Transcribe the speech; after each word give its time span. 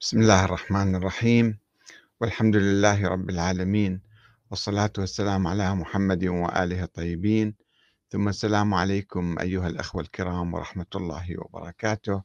بسم 0.00 0.20
الله 0.20 0.44
الرحمن 0.44 0.94
الرحيم. 0.94 1.58
والحمد 2.20 2.56
لله 2.56 3.08
رب 3.08 3.30
العالمين. 3.30 4.00
والصلاة 4.50 4.92
والسلام 4.98 5.46
على 5.46 5.74
محمد 5.74 6.24
وآله 6.24 6.82
الطيبين. 6.84 7.54
ثم 8.10 8.28
السلام 8.28 8.74
عليكم 8.74 9.38
أيها 9.38 9.68
الأخوة 9.68 10.02
الكرام 10.02 10.54
ورحمة 10.54 10.86
الله 10.94 11.26
وبركاته. 11.38 12.22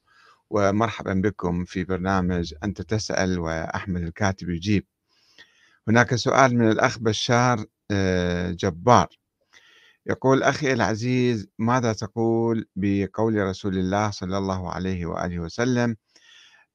ومرحبا 0.49 1.13
بكم 1.13 1.65
في 1.65 1.83
برنامج 1.83 2.53
أنت 2.63 2.81
تسأل 2.81 3.39
وأحمد 3.39 4.01
الكاتب 4.01 4.49
يجيب. 4.49 4.85
هناك 5.87 6.15
سؤال 6.15 6.57
من 6.57 6.71
الأخ 6.71 6.99
بشار 6.99 7.65
آه، 7.91 8.51
جبار. 8.51 9.07
يقول 10.05 10.43
أخي 10.43 10.73
العزيز 10.73 11.47
ماذا 11.59 11.93
تقول 11.93 12.67
بقول 12.75 13.37
رسول 13.37 13.77
الله 13.77 14.09
صلى 14.11 14.37
الله 14.37 14.71
عليه 14.71 15.05
وآله 15.05 15.39
وسلم 15.39 15.95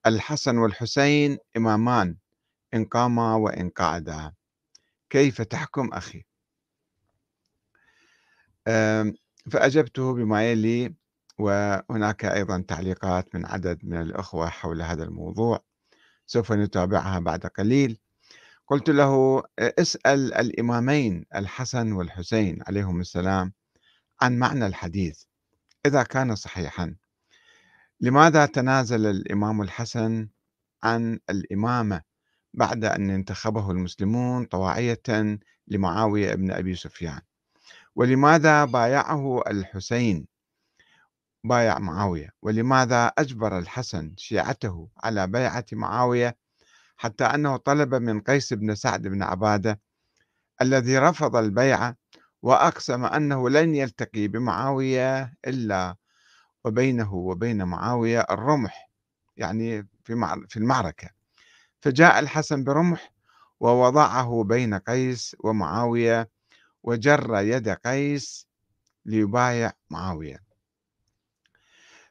الحسن 0.06 0.58
والحسين 0.58 1.38
إمامان 1.56 2.16
إن 2.74 2.84
قاما 2.84 3.34
وإن 3.34 3.70
قعدا. 3.70 4.32
كيف 5.10 5.42
تحكم 5.42 5.90
أخي؟ 5.92 6.24
فأجبته 9.50 10.14
بما 10.14 10.50
يلي 10.50 10.95
وهناك 11.38 12.24
أيضا 12.24 12.64
تعليقات 12.68 13.34
من 13.34 13.46
عدد 13.46 13.78
من 13.84 14.00
الأخوة 14.00 14.48
حول 14.48 14.82
هذا 14.82 15.04
الموضوع. 15.04 15.64
سوف 16.26 16.52
نتابعها 16.52 17.18
بعد 17.18 17.46
قليل. 17.46 17.98
قلت 18.66 18.90
له 18.90 19.42
اسأل 19.59 20.34
الإمامين 20.34 21.26
الحسن 21.34 21.92
والحسين 21.92 22.59
عليهم 22.66 23.01
السلام 23.01 23.52
عن 24.20 24.38
معنى 24.38 24.66
الحديث 24.66 25.23
إذا 25.87 26.02
كان 26.02 26.34
صحيحا. 26.34 26.96
لماذا 28.01 28.47
تنازل 28.47 29.07
الإمام 29.07 29.62
الحسن 29.62 30.29
عن 30.83 31.20
الإمامة 31.30 32.02
بعد 32.55 32.85
أن 32.85 33.10
انتخبه 33.10 33.71
المسلمون 33.71 34.45
طواعية 34.45 35.02
لمعاوية 35.68 36.35
بن 36.35 36.51
أبي 36.51 36.74
سفيان؟ 36.74 37.21
ولماذا 37.96 38.65
بايعه 38.65 39.43
الحسين؟ 39.46 40.27
بايع 41.45 41.79
معاوية. 41.79 42.30
ولماذا 42.43 43.07
أجبر 43.07 43.59
الحسن 43.59 44.15
شيعته 44.16 44.88
على 45.05 45.27
بيعة 45.27 45.65
معاوية 45.73 46.37
حتى 46.96 47.24
أنه 47.24 47.57
طلب 47.57 47.95
من 47.95 48.21
قيس 48.21 48.52
بن 48.52 48.74
سعد 48.74 49.02
بن 49.02 49.23
عبادة 49.23 49.80
الذي 50.62 50.99
رفض 50.99 51.37
البيعة 51.37 51.96
وأقسم 52.43 53.05
أنه 53.05 53.51
لن 53.51 53.74
يلتقي 53.74 54.29
بمعاوية 54.29 55.35
إلا 55.46 55.96
وبينه 56.64 57.14
وبين 57.14 57.64
معاوية 57.64 58.20
الرمح 58.30 58.90
يعني 59.37 59.82
في 60.04 60.45
في 60.48 60.56
المعركة. 60.56 61.09
فجاء 61.80 62.18
الحسن 62.18 62.65
برمح 62.65 63.12
ووضعه 63.60 64.44
بين 64.44 64.75
قيس 64.75 65.37
ومعاوية 65.41 66.31
وجر 66.82 67.34
يد 67.41 67.69
قيس 67.69 68.47
ليبايع 69.06 69.72
معاوية. 69.91 70.48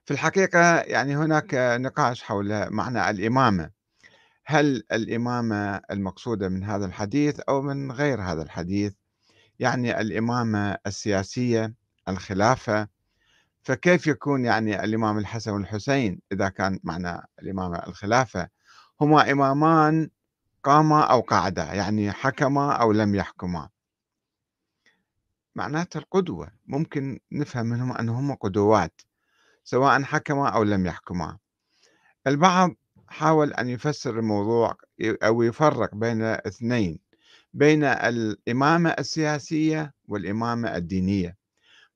في 0.05 0.13
الحقيقة 0.13 0.77
يعني 0.79 1.15
هناك 1.17 1.53
نقاش 1.53 2.23
حول 2.23 2.69
معنى 2.73 3.09
الإمامة. 3.09 3.69
هل 4.45 4.83
الإمامة 4.91 5.81
المقصودة 5.91 6.49
من 6.49 6.63
هذا 6.63 6.85
الحديث 6.85 7.39
أو 7.39 7.61
من 7.61 7.91
غير 7.91 8.21
هذا 8.21 8.41
الحديث؟ 8.41 8.93
يعني 9.59 10.01
الإمامة 10.01 10.77
السياسية 10.87 11.73
الخلافة 12.07 12.87
فكيف 13.67 14.07
يكون 14.07 14.45
يعني 14.45 14.83
الإمام 14.83 15.17
الحسن 15.17 15.51
والحسين 15.51 16.21
إذا 16.31 16.49
كان 16.49 16.79
معنى 16.83 17.21
الإمامة 17.41 17.77
الخلافة؟ 17.87 18.49
هما 19.01 19.31
إمامان 19.31 20.09
قاما 20.63 21.01
أو 21.01 21.21
قعدا 21.21 21.63
يعني 21.63 22.11
حكما 22.11 22.71
أو 22.71 22.91
لم 22.91 23.15
يحكما. 23.15 23.69
معناته 25.55 25.97
القدوة 25.97 26.51
ممكن 26.65 27.19
نفهم 27.31 27.65
منهم 27.65 27.91
أنهم 27.91 28.35
قدوات 28.35 29.01
سواء 29.63 30.03
حكما 30.03 30.49
أو 30.49 30.63
لم 30.63 30.85
يحكما. 30.85 31.37
البعض 32.27 32.69
حاول 33.07 33.53
أن 33.53 33.69
يفسر 33.69 34.19
الموضوع 34.19 34.77
أو 35.01 35.43
يفرق 35.43 35.95
بين 35.95 36.21
اثنين 36.21 36.99
بين 37.53 37.83
الإمامة 37.83 38.89
السياسية 38.89 39.93
والإمامة 40.07 40.75
الدينية. 40.75 41.37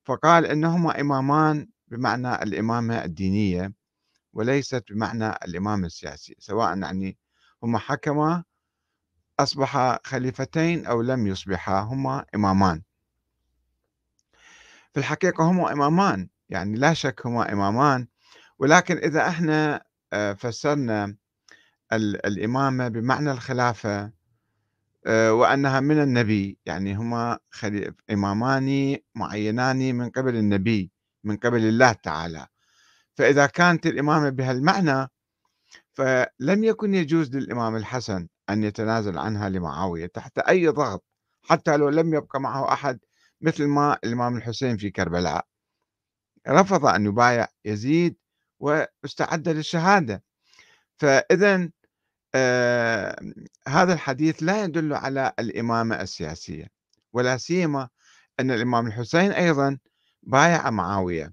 فقال 0.04 0.46
إنهما 0.46 1.00
إمامان 1.00 1.68
بمعنى 1.88 2.42
الإمامة 2.42 3.04
الدينية 3.04 3.72
وليست 4.32 4.84
بمعنى 4.90 5.28
الإمامة 5.28 5.86
السياسية 5.86 6.34
سواء 6.38 6.78
يعني 6.78 7.18
هما 7.62 7.78
حكما 7.78 8.44
أصبحا 9.40 9.98
خليفتين 10.04 10.86
أو 10.86 11.02
لم 11.02 11.26
يصبحا 11.26 11.80
هما 11.80 12.24
إمامان. 12.34 12.82
في 14.92 15.00
الحقيقة 15.00 15.44
هما 15.44 15.72
إمامان 15.72 16.28
يعني 16.48 16.76
لا 16.76 16.94
شك 16.94 17.26
هما 17.26 17.52
إمامان 17.52 18.06
ولكن 18.58 18.96
إذا 18.96 19.28
إحنا 19.28 19.84
آه، 20.12 20.32
فسرنا 20.32 21.16
الإمامة 21.92 22.88
بمعنى 22.88 23.30
الخلافة 23.30 24.04
آه، 24.04 24.12
وأنها 25.06 25.80
من 25.80 26.02
النبي. 26.02 26.58
يعني 26.66 26.94
هما 26.94 27.38
إمامان 28.10 28.96
معينان 29.14 29.94
من 29.94 30.10
قبل 30.10 30.36
النبي 30.36 30.90
من 31.24 31.36
قبل 31.36 31.64
الله 31.64 31.92
تعالى. 31.92 32.46
فإذا 33.16 33.46
كانت 33.46 33.86
الإمامة 33.86 34.28
بهالمعنى 34.28 35.08
فلم 35.92 36.64
يكن 36.64 36.94
يجوز 36.94 37.36
للإمام 37.36 37.76
الحسن 37.76 38.28
أن 38.50 38.64
يتنازل 38.64 39.18
عنها 39.18 39.48
لمعاوية 39.48 40.06
تحت 40.06 40.38
أي 40.38 40.68
ضغط 40.68 41.04
حتى 41.42 41.76
لو 41.76 41.88
لم 41.88 42.14
يبقى 42.14 42.40
معه 42.40 42.72
أحد 42.72 42.98
مثل 43.40 43.66
ما 43.66 43.98
الإمام 44.04 44.36
الحسين 44.36 44.76
في 44.76 44.90
كربلاء. 44.90 45.46
رفض 46.48 46.86
أن 46.86 47.06
يبايع 47.06 47.48
يزيد 47.64 48.16
واستعد 48.60 49.48
للشهادة. 49.48 50.22
فإذا 50.96 51.70
هذا 53.68 53.92
الحديث 53.92 54.42
لا 54.42 54.64
يدل 54.64 54.94
على 54.94 55.32
الإمامة 55.38 56.00
السياسية 56.00 56.66
ولا 57.12 57.36
سيما 57.36 57.88
أن 58.40 58.50
الإمام 58.50 58.86
الحسين 58.86 59.32
أيضا 59.32 59.78
بايع 60.22 60.70
معاوية. 60.70 61.32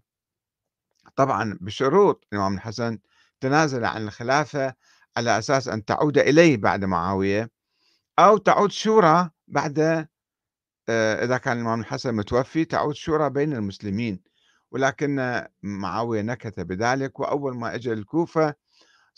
طبعا 1.15 1.57
بشروط 1.61 2.27
الإمام 2.33 2.53
الحسن 2.53 2.99
تنازل 3.41 3.85
عن 3.85 4.01
الخلافة 4.03 4.73
على 5.17 5.37
أساس 5.37 5.67
أن 5.67 5.85
تعود 5.85 6.17
إليه 6.17 6.57
بعد 6.57 6.85
معاوية 6.85 7.51
أو 8.19 8.37
تعود 8.37 8.71
شورى 8.71 9.29
بعد 9.47 9.79
آه، 10.89 11.25
إذا 11.25 11.37
كان 11.37 11.57
الإمام 11.57 11.79
الحسن 11.79 12.15
متوفي 12.15 12.65
تعود 12.65 12.95
شورى 12.95 13.29
بين 13.29 13.53
المسلمين. 13.53 14.21
ولكن 14.71 15.43
معاوية 15.63 16.21
نكث 16.21 16.59
بذلك 16.59 17.19
وأول 17.19 17.57
ما 17.57 17.75
أجى 17.75 17.93
الكوفة 17.93 18.55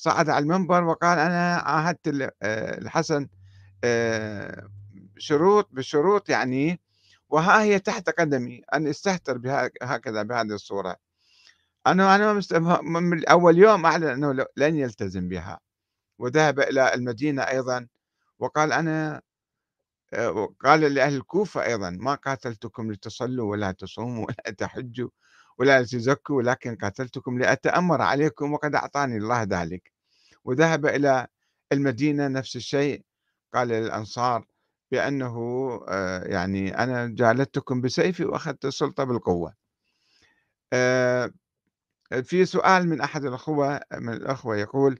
صعد 0.01 0.29
على 0.29 0.43
المنبر 0.43 0.83
وقال 0.83 1.19
أنا 1.19 1.55
عاهدت 1.55 2.07
آه، 2.41 2.77
الحسن 2.77 3.27
آه، 3.83 4.69
شروط 5.17 5.69
بشروط 5.71 6.29
يعني 6.29 6.81
وها 7.29 7.61
هي 7.63 7.79
تحت 7.79 8.09
قدمي 8.09 8.61
أن 8.73 8.87
استهتر 8.87 9.37
بها 9.37 9.69
هكذا 9.83 10.23
بهذه 10.23 10.53
الصورة. 10.53 10.95
أنا 11.87 12.15
أنا 12.15 12.41
من 12.81 13.27
أول 13.29 13.57
يوم 13.57 13.85
أعلن 13.85 14.03
أنه 14.07 14.45
لن 14.57 14.75
يلتزم 14.75 15.29
بها 15.29 15.59
وذهب 16.19 16.59
إلى 16.59 16.93
المدينة 16.93 17.41
أيضا 17.41 17.87
وقال 18.39 18.73
أنا 18.73 19.21
آه، 20.13 20.55
قال 20.63 20.81
لأهل 20.81 21.15
الكوفة 21.15 21.65
أيضا 21.65 21.89
ما 21.89 22.15
قاتلتكم 22.15 22.91
لتصلوا 22.91 23.51
ولا 23.51 23.71
تصوموا 23.71 24.25
ولا 24.27 24.55
تحجوا 24.57 25.09
ولا 25.59 25.83
تزكوا 25.83 26.37
ولكن 26.37 26.75
قاتلتكم 26.75 27.39
لأتأمر 27.39 28.01
عليكم 28.01 28.53
وقد 28.53 28.75
أعطاني 28.75 29.17
الله 29.17 29.43
ذلك. 29.43 29.90
وذهب 30.45 30.85
إلى 30.85 31.27
المدينة 31.71 32.27
نفس 32.27 32.55
الشيء. 32.55 33.03
قال 33.53 33.67
للأنصار 33.67 34.45
بأنه 34.91 35.35
آه، 35.89 36.23
يعني 36.23 36.77
أنا 36.77 37.07
جالدتكم 37.07 37.81
بسيفي 37.81 38.25
وأخذت 38.25 38.65
السلطة 38.65 39.03
بالقوة. 39.03 39.53
آه، 40.73 41.31
في 42.23 42.45
سؤال 42.45 42.89
من 42.89 43.01
أحد 43.01 43.25
الأخوة 43.25 43.81
من 43.93 44.13
الأخوة 44.13 44.57
يقول 44.57 44.99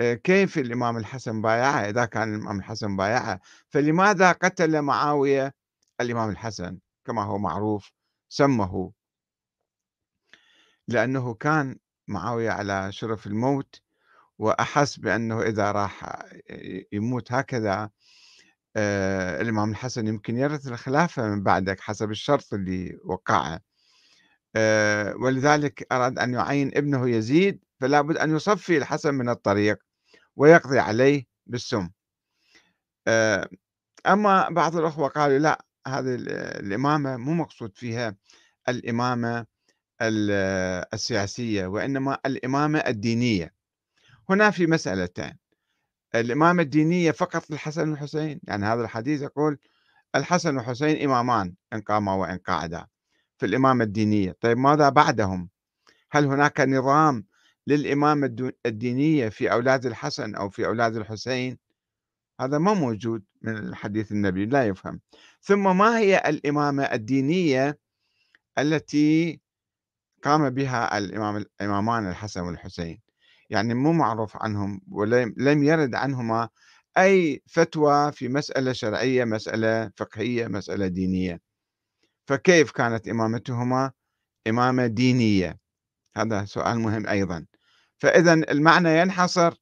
آه، 0.00 0.14
كيف 0.14 0.58
الإمام 0.58 0.96
الحسن 0.96 1.42
بايعه؟ 1.42 1.80
إذا 1.88 2.04
كان 2.04 2.34
الإمام 2.34 2.58
الحسن 2.58 2.96
بايعه 2.96 3.40
فلماذا 3.68 4.32
قتل 4.32 4.82
معاوية 4.82 5.54
الإمام 6.00 6.30
الحسن؟ 6.30 6.78
كما 7.04 7.22
هو 7.24 7.38
معروف 7.38 7.92
سمه. 8.28 8.92
لأنه 10.88 11.34
كان 11.34 11.78
معاوية 12.08 12.50
على 12.50 12.92
شرف 12.92 13.26
الموت 13.26 13.82
وأحس 14.38 14.96
بأنه 14.96 15.42
إذا 15.42 15.72
راح 15.72 16.22
يموت 16.92 17.32
هكذا 17.32 17.90
آه 18.76 19.40
الإمام 19.40 19.70
الحسن 19.70 20.06
يمكن 20.06 20.36
يرث 20.36 20.68
الخلافة 20.68 21.28
من 21.28 21.42
بعدك 21.42 21.80
حسب 21.80 22.10
الشرط 22.10 22.54
اللي 22.54 22.98
وقعه. 23.04 23.60
آه 24.56 25.16
ولذلك 25.16 25.86
أراد 25.92 26.18
أن 26.18 26.34
يعين 26.34 26.70
ابنه 26.76 27.08
يزيد 27.10 27.64
فلا 27.80 28.00
بد 28.00 28.16
أن 28.16 28.36
يصفي 28.36 28.76
الحسن 28.78 29.14
من 29.14 29.28
الطريق 29.28 29.78
ويقضي 30.36 30.78
عليه 30.78 31.26
بالسم. 31.46 31.90
آه، 33.08 33.48
أما 34.06 34.48
بعض 34.48 34.76
الأخوة 34.76 35.08
قالوا 35.08 35.38
لا 35.38 35.64
هذه 35.86 36.14
الإمامة 36.60 37.16
مو 37.16 37.34
مقصود 37.34 37.76
فيها 37.76 38.16
الإمامة 38.68 39.46
السياسية 40.94 41.66
وإنما 41.66 42.18
الإمامة 42.26 42.78
الدينية. 42.78 43.57
هنا 44.30 44.50
في 44.50 44.66
مسألتين 44.66 45.38
الإمامة 46.14 46.62
الدينية 46.62 47.10
فقط 47.10 47.50
للحسن 47.50 47.90
والحسين 47.90 48.40
يعني 48.44 48.66
هذا 48.66 48.82
الحديث 48.82 49.22
يقول 49.22 49.58
الحسن 50.14 50.56
والحسين 50.56 51.02
إمامان 51.02 51.54
إن 51.72 51.80
قاما 51.80 52.14
وإن 52.14 52.38
قعدا 52.38 52.86
في 53.38 53.46
الإمامة 53.46 53.84
الدينية. 53.84 54.36
طيب 54.40 54.58
ماذا 54.58 54.88
بعدهم؟ 54.88 55.48
هل 56.10 56.24
هناك 56.24 56.60
نظام 56.60 57.24
للإمامة 57.66 58.52
الدينية 58.66 59.28
في 59.28 59.52
أولاد 59.52 59.86
الحسن 59.86 60.34
أو 60.34 60.48
في 60.48 60.66
أولاد 60.66 60.96
الحسين؟ 60.96 61.58
هذا 62.40 62.58
ما 62.58 62.74
موجود 62.74 63.24
من 63.42 63.56
الحديث 63.56 64.12
النبي 64.12 64.46
لا 64.46 64.66
يفهم. 64.66 65.00
ثم 65.40 65.78
ما 65.78 65.98
هي 65.98 66.22
الإمامة 66.26 66.82
الدينية 66.82 67.78
التي 68.58 69.40
قام 70.22 70.50
بها 70.50 70.98
الإمام 70.98 71.36
الإمامان 71.36 72.08
الحسن 72.08 72.40
والحسين؟ 72.40 73.07
يعني 73.50 73.74
مو 73.74 73.92
معروف 73.92 74.36
عنهم 74.36 74.80
ولم 74.90 75.62
يرد 75.62 75.94
عنهما 75.94 76.48
أي 76.98 77.42
فتوى 77.46 78.12
في 78.12 78.28
مسألة 78.28 78.72
شرعية 78.72 79.24
مسألة 79.24 79.90
فقهية 79.96 80.46
مسألة 80.46 80.86
دينية. 80.88 81.40
فكيف 82.28 82.70
كانت 82.70 83.08
إمامتهما؟ 83.08 83.92
إمامة 84.48 84.86
دينية. 84.86 85.58
هذا 86.16 86.44
سؤال 86.44 86.78
مهم 86.80 87.06
أيضا. 87.06 87.46
فإذا 87.98 88.32
المعنى 88.34 88.98
ينحصر. 88.98 89.54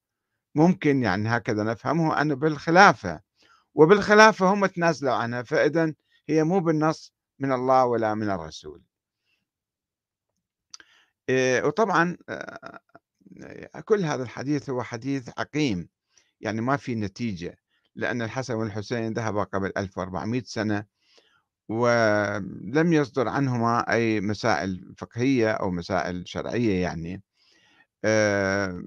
ممكن 0.54 1.02
يعني 1.02 1.28
هكذا 1.28 1.62
نفهمه 1.62 2.20
أنه 2.20 2.34
بالخلافة. 2.34 3.20
وبالخلافة 3.74 4.46
هم 4.54 4.66
تنازلوا 4.66 5.14
عنها. 5.14 5.42
فإذا 5.42 5.94
هي 6.28 6.44
مو 6.44 6.60
بالنص 6.60 7.12
من 7.38 7.52
الله 7.52 7.84
ولا 7.84 8.14
من 8.14 8.30
الرسول. 8.30 8.82
إيه، 11.28 11.62
وطبعا 11.66 12.16
آه، 12.28 12.80
كل 13.84 14.04
هذا 14.04 14.22
الحديث 14.22 14.70
هو 14.70 14.82
حديث 14.82 15.28
عقيم 15.38 15.88
يعني 16.40 16.60
ما 16.60 16.76
في 16.76 16.94
نتيجة 16.94 17.58
لأن 17.94 18.22
الحسن 18.22 18.54
والحسين 18.54 19.12
ذهبا 19.12 19.42
قبل 19.42 19.72
1400 19.76 20.42
سنة 20.44 20.84
ولم 21.68 22.92
يصدر 22.92 23.28
عنهما 23.28 23.92
أي 23.92 24.20
مسائل 24.20 24.94
فقهية 24.98 25.50
أو 25.50 25.70
مسائل 25.70 26.28
شرعية 26.28 26.82
يعني. 26.82 27.22
آه، 28.04 28.82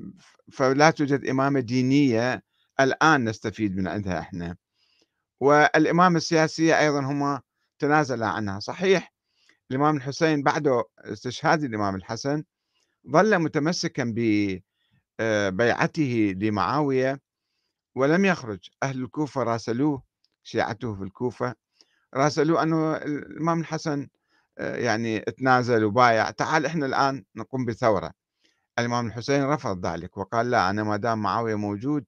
فلا 0.51 0.91
توجد 0.91 1.25
إمامة 1.25 1.59
دينية 1.59 2.43
الآن 2.79 3.23
نستفيد 3.29 3.77
من 3.77 3.87
عندها 3.87 4.19
إحنا. 4.19 4.55
والإمامة 5.39 6.17
السياسية 6.17 6.79
أيضا 6.79 6.99
هما 6.99 7.41
تنازلا 7.79 8.27
عنها. 8.27 8.59
صحيح 8.59 9.13
الإمام 9.71 9.97
الحسين 9.97 10.43
بعد 10.43 10.83
استشهاد 10.99 11.63
الإمام 11.63 11.95
الحسن 11.95 12.43
ظل 13.11 13.39
متمسكا 13.39 14.13
ببيعته 15.19 16.35
لمعاوية 16.37 17.21
ولم 17.95 18.25
يخرج. 18.25 18.69
أهل 18.83 19.03
الكوفة 19.03 19.43
راسلوه 19.43 20.03
شيعته 20.43 20.95
في 20.95 21.03
الكوفة 21.03 21.55
راسلوه 22.13 22.63
أنه 22.63 22.95
الإمام 22.97 23.59
الحسن 23.59 24.07
يعني 24.57 25.19
تنازل 25.19 25.83
وبايع. 25.83 26.31
تعال 26.31 26.65
إحنا 26.65 26.85
الآن 26.85 27.23
نقوم 27.35 27.65
بثورة. 27.65 28.11
الإمام 28.79 29.07
الحسين 29.07 29.43
رفض 29.43 29.85
ذلك 29.85 30.17
وقال 30.17 30.51
لا 30.51 30.69
أنا 30.69 30.83
ما 30.83 30.97
دام 30.97 31.21
معاوية 31.21 31.55
موجود 31.55 32.05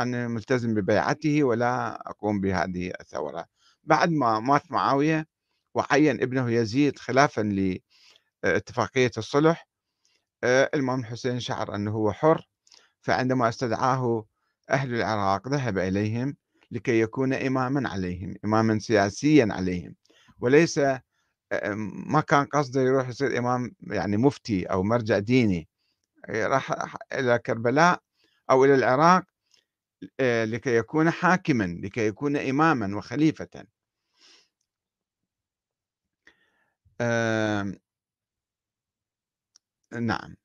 أنا 0.00 0.28
ملتزم 0.28 0.74
ببيعته 0.74 1.44
ولا 1.44 2.02
أقوم 2.10 2.40
بهذه 2.40 2.92
الثورة. 3.00 3.46
بعد 3.84 4.10
ما 4.10 4.40
مات 4.40 4.72
معاوية 4.72 5.26
وعين 5.74 6.22
ابنه 6.22 6.50
يزيد 6.50 6.98
خلافا 6.98 7.40
لاتفاقية 8.44 9.10
الصلح 9.18 9.66
آه، 9.66 9.69
الإمام 10.44 11.00
الحسين 11.00 11.40
شعر 11.40 11.74
أنه 11.74 11.90
هو 11.90 12.12
حر 12.12 12.48
فعندما 13.00 13.48
استدعاه 13.48 14.24
أهل 14.70 14.94
العراق 14.94 15.48
ذهب 15.48 15.78
إليهم 15.78 16.36
لكي 16.70 17.00
يكون 17.00 17.32
إماما 17.32 17.88
عليهم 17.88 18.34
إماما 18.44 18.78
سياسيا 18.78 19.48
عليهم. 19.50 19.94
وليس 20.40 20.78
آه، 20.78 21.74
ما 22.06 22.20
كان 22.20 22.44
قصده 22.44 22.80
يروح 22.80 23.08
يصير 23.08 23.38
إمام 23.38 23.72
يعني 23.82 24.16
مفتي 24.16 24.64
أو 24.64 24.82
مرجع 24.82 25.18
ديني. 25.18 25.68
راح 26.30 26.96
إلى 27.12 27.38
كربلاء 27.38 28.00
أو 28.50 28.64
إلى 28.64 28.74
العراق 28.74 29.24
آه، 30.20 30.44
لكي 30.44 30.76
يكون 30.76 31.10
حاكما 31.10 31.64
لكي 31.82 32.06
يكون 32.06 32.36
إماما 32.36 32.96
وخليفة. 32.96 33.64
نعم. 39.92 40.36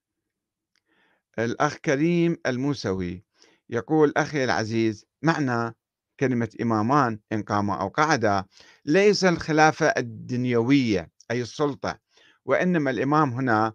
الأخ 1.39 1.75
كريم 1.77 2.38
الموسوي 2.45 3.24
يقول 3.69 4.13
أخي 4.18 4.44
العزيز 4.44 5.06
معنى 5.21 5.75
كلمة 6.19 6.50
إمامان 6.62 7.19
إن 7.31 7.44
قام 7.44 7.69
أو 7.69 7.88
قعدا 7.88 8.45
ليس 8.86 9.24
الخلافة 9.24 9.88
الدنيوية 9.88 11.12
أي 11.31 11.42
السلطة 11.42 12.00
وإنما 12.45 12.92
الإمام 12.92 13.30
هنا 13.33 13.74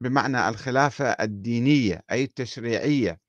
بمعنى 0.00 0.48
الخلافة 0.48 1.06
الدينية 1.06 2.04
أي 2.10 2.24
التشريعية 2.24 3.20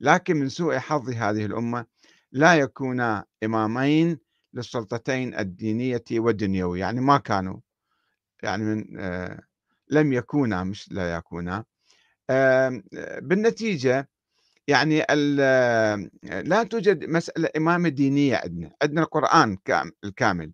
لكن 0.00 0.36
من 0.36 0.48
سوء 0.48 0.78
حظ 0.78 1.10
هذه 1.10 1.44
الأمة 1.46 1.86
لا 2.32 2.54
يكون 2.54 3.22
إمامين 3.44 4.18
للسلطتين 4.54 5.38
الدينية 5.38 6.04
والدنيوية. 6.12 6.80
يعني 6.80 7.00
ما 7.00 7.18
كانوا 7.18 7.60
يعني 8.42 8.64
من 8.64 9.00
آه 9.00 9.42
لم 9.90 10.12
يكونا 10.12 10.64
مش 10.64 10.92
لا 10.92 11.14
يكونا. 11.16 11.64
بالنتيجة 13.22 14.08
يعني 14.68 15.04
لا 16.24 16.62
توجد 16.70 17.04
مسألة 17.04 17.48
إمامة 17.56 17.88
دينية 17.88 18.36
عندنا 18.36 18.72
عندنا 18.82 19.02
القرآن 19.02 19.58
الكامل 20.04 20.52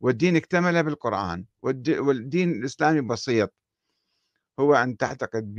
والدين 0.00 0.36
اكتمل 0.36 0.82
بالقرآن 0.82 1.44
والدين 1.62 2.50
الإسلامي 2.52 3.00
بسيط. 3.00 3.54
هو 4.60 4.74
أن 4.74 4.96
تعتقد 4.96 5.54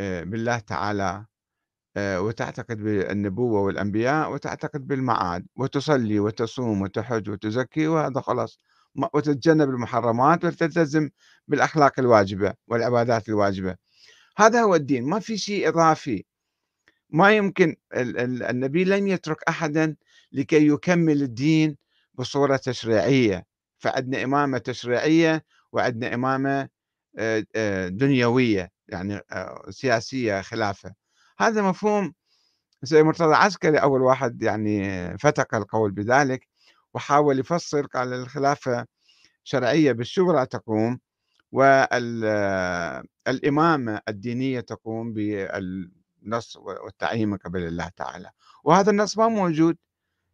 آه، 0.00 0.22
بالله 0.24 0.58
تعالى 0.58 1.26
آه، 1.96 2.20
وتعتقد 2.20 2.76
بالنبوة 2.78 3.60
والأنبياء 3.62 4.32
وتعتقد 4.32 4.86
بالمعاد 4.86 5.46
وتصلي 5.56 6.20
وتصوم 6.20 6.82
وتحج 6.82 7.30
وتزكي 7.30 7.86
وهذا 7.88 8.20
خلاص. 8.20 8.58
وتتجنب 9.14 9.70
المحرمات 9.70 10.44
وتلتزم 10.44 11.10
بالأخلاق 11.48 12.00
الواجبة 12.00 12.54
والعبادات 12.66 13.28
الواجبة. 13.28 13.76
هذا 14.36 14.62
هو 14.62 14.74
الدين 14.74 15.04
ما 15.04 15.18
في 15.20 15.38
شيء 15.38 15.68
إضافي. 15.68 16.24
ما 17.10 17.36
يمكن 17.36 17.76
النبي 17.94 18.84
لم 18.84 19.06
يترك 19.06 19.42
أحدا 19.48 19.96
لكي 20.32 20.68
يكمل 20.68 21.22
الدين 21.22 21.76
بصورة 22.14 22.56
تشريعية. 22.56 23.46
فعندنا 23.78 24.24
إمامة 24.24 24.58
تشريعية 24.58 25.44
وعندنا 25.72 26.14
إمامة 26.14 26.68
آه، 27.18 27.44
آه، 27.56 27.88
دنيوية 27.88 28.70
يعني 28.88 29.20
آه، 29.32 29.64
سياسية 29.70 30.40
خلافة. 30.40 30.94
هذا 31.38 31.62
مفهوم 31.62 32.14
سيد 32.84 33.04
مرتضى 33.04 33.34
عسكري 33.34 33.78
أول 33.78 34.02
واحد 34.02 34.42
يعني 34.42 35.18
فتق 35.18 35.54
القول 35.54 35.90
بذلك. 35.92 36.48
وحاول 36.94 37.38
يفسر 37.38 37.86
قال 37.86 38.12
الخلافة 38.12 38.86
شرعية 39.44 39.92
بالشورى 39.92 40.46
تقوم 40.46 41.00
والإمامة 41.52 42.80
الدينية 44.08 44.60
تقوم 44.60 45.12
بالنص 45.12 46.56
والتعيين 46.56 47.36
قبل 47.36 47.66
الله 47.66 47.88
تعالى. 47.88 48.30
وهذا 48.64 48.90
النص 48.90 49.18
ما 49.18 49.28
موجود. 49.28 49.76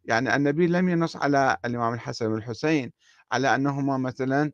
يعني 0.05 0.35
النبي 0.35 0.67
لم 0.67 0.89
ينص 0.89 1.15
على 1.15 1.57
الإمام 1.65 1.93
الحسن 1.93 2.31
والحسين 2.31 2.91
على 3.31 3.55
أنهما 3.55 3.97
مثلا 3.97 4.51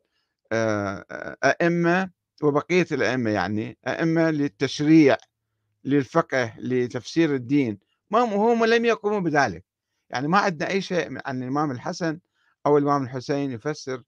أئمة 1.44 2.10
وبقية 2.42 2.86
الأئمة 2.92 3.30
يعني 3.30 3.78
أئمة 3.88 4.30
للتشريع 4.30 5.16
للفقه 5.84 6.54
لتفسير 6.58 7.34
الدين. 7.34 7.78
ما 8.10 8.20
هم 8.20 8.64
لم 8.64 8.84
يقوموا 8.84 9.20
بذلك. 9.20 9.64
يعني 10.10 10.28
ما 10.28 10.38
عندنا 10.38 10.70
أي 10.70 10.80
شيء 10.80 11.18
عن 11.26 11.42
الإمام 11.42 11.70
الحسن 11.70 12.20
أو 12.66 12.78
الإمام 12.78 13.02
الحسين 13.02 13.50
يفسر 13.52 14.02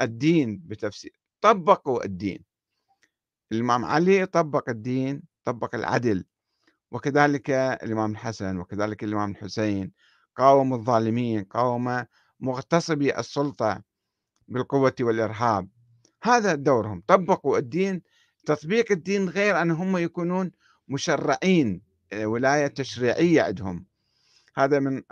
الدين 0.00 0.62
بتفسير 0.64 1.20
طبقوا 1.40 2.04
الدين. 2.04 2.44
الإمام 3.52 3.84
علي 3.84 4.26
طبق 4.26 4.68
الدين 4.68 5.22
طبق 5.44 5.74
العدل 5.74 6.24
وكذلك 6.90 7.50
الإمام 7.50 8.12
الحسن 8.12 8.58
وكذلك 8.58 9.04
الإمام 9.04 9.30
الحسين 9.30 9.92
قاوموا 10.36 10.76
الظالمين 10.76 11.44
قاوم 11.44 12.04
مغتصبي 12.40 13.18
السلطة 13.18 13.82
بالقوة 14.48 14.94
والإرهاب. 15.00 15.68
هذا 16.22 16.54
دورهم. 16.54 17.02
طبقوا 17.06 17.58
الدين. 17.58 18.02
تطبيق 18.46 18.92
الدين 18.92 19.28
غير 19.28 19.62
أن 19.62 19.70
هم 19.70 19.96
يكونون 19.96 20.50
مشرعين 20.88 21.82
ولاية 22.14 22.66
تشريعية 22.66 23.42
عندهم. 23.42 23.86
هذا 24.56 24.78
من 24.78 25.02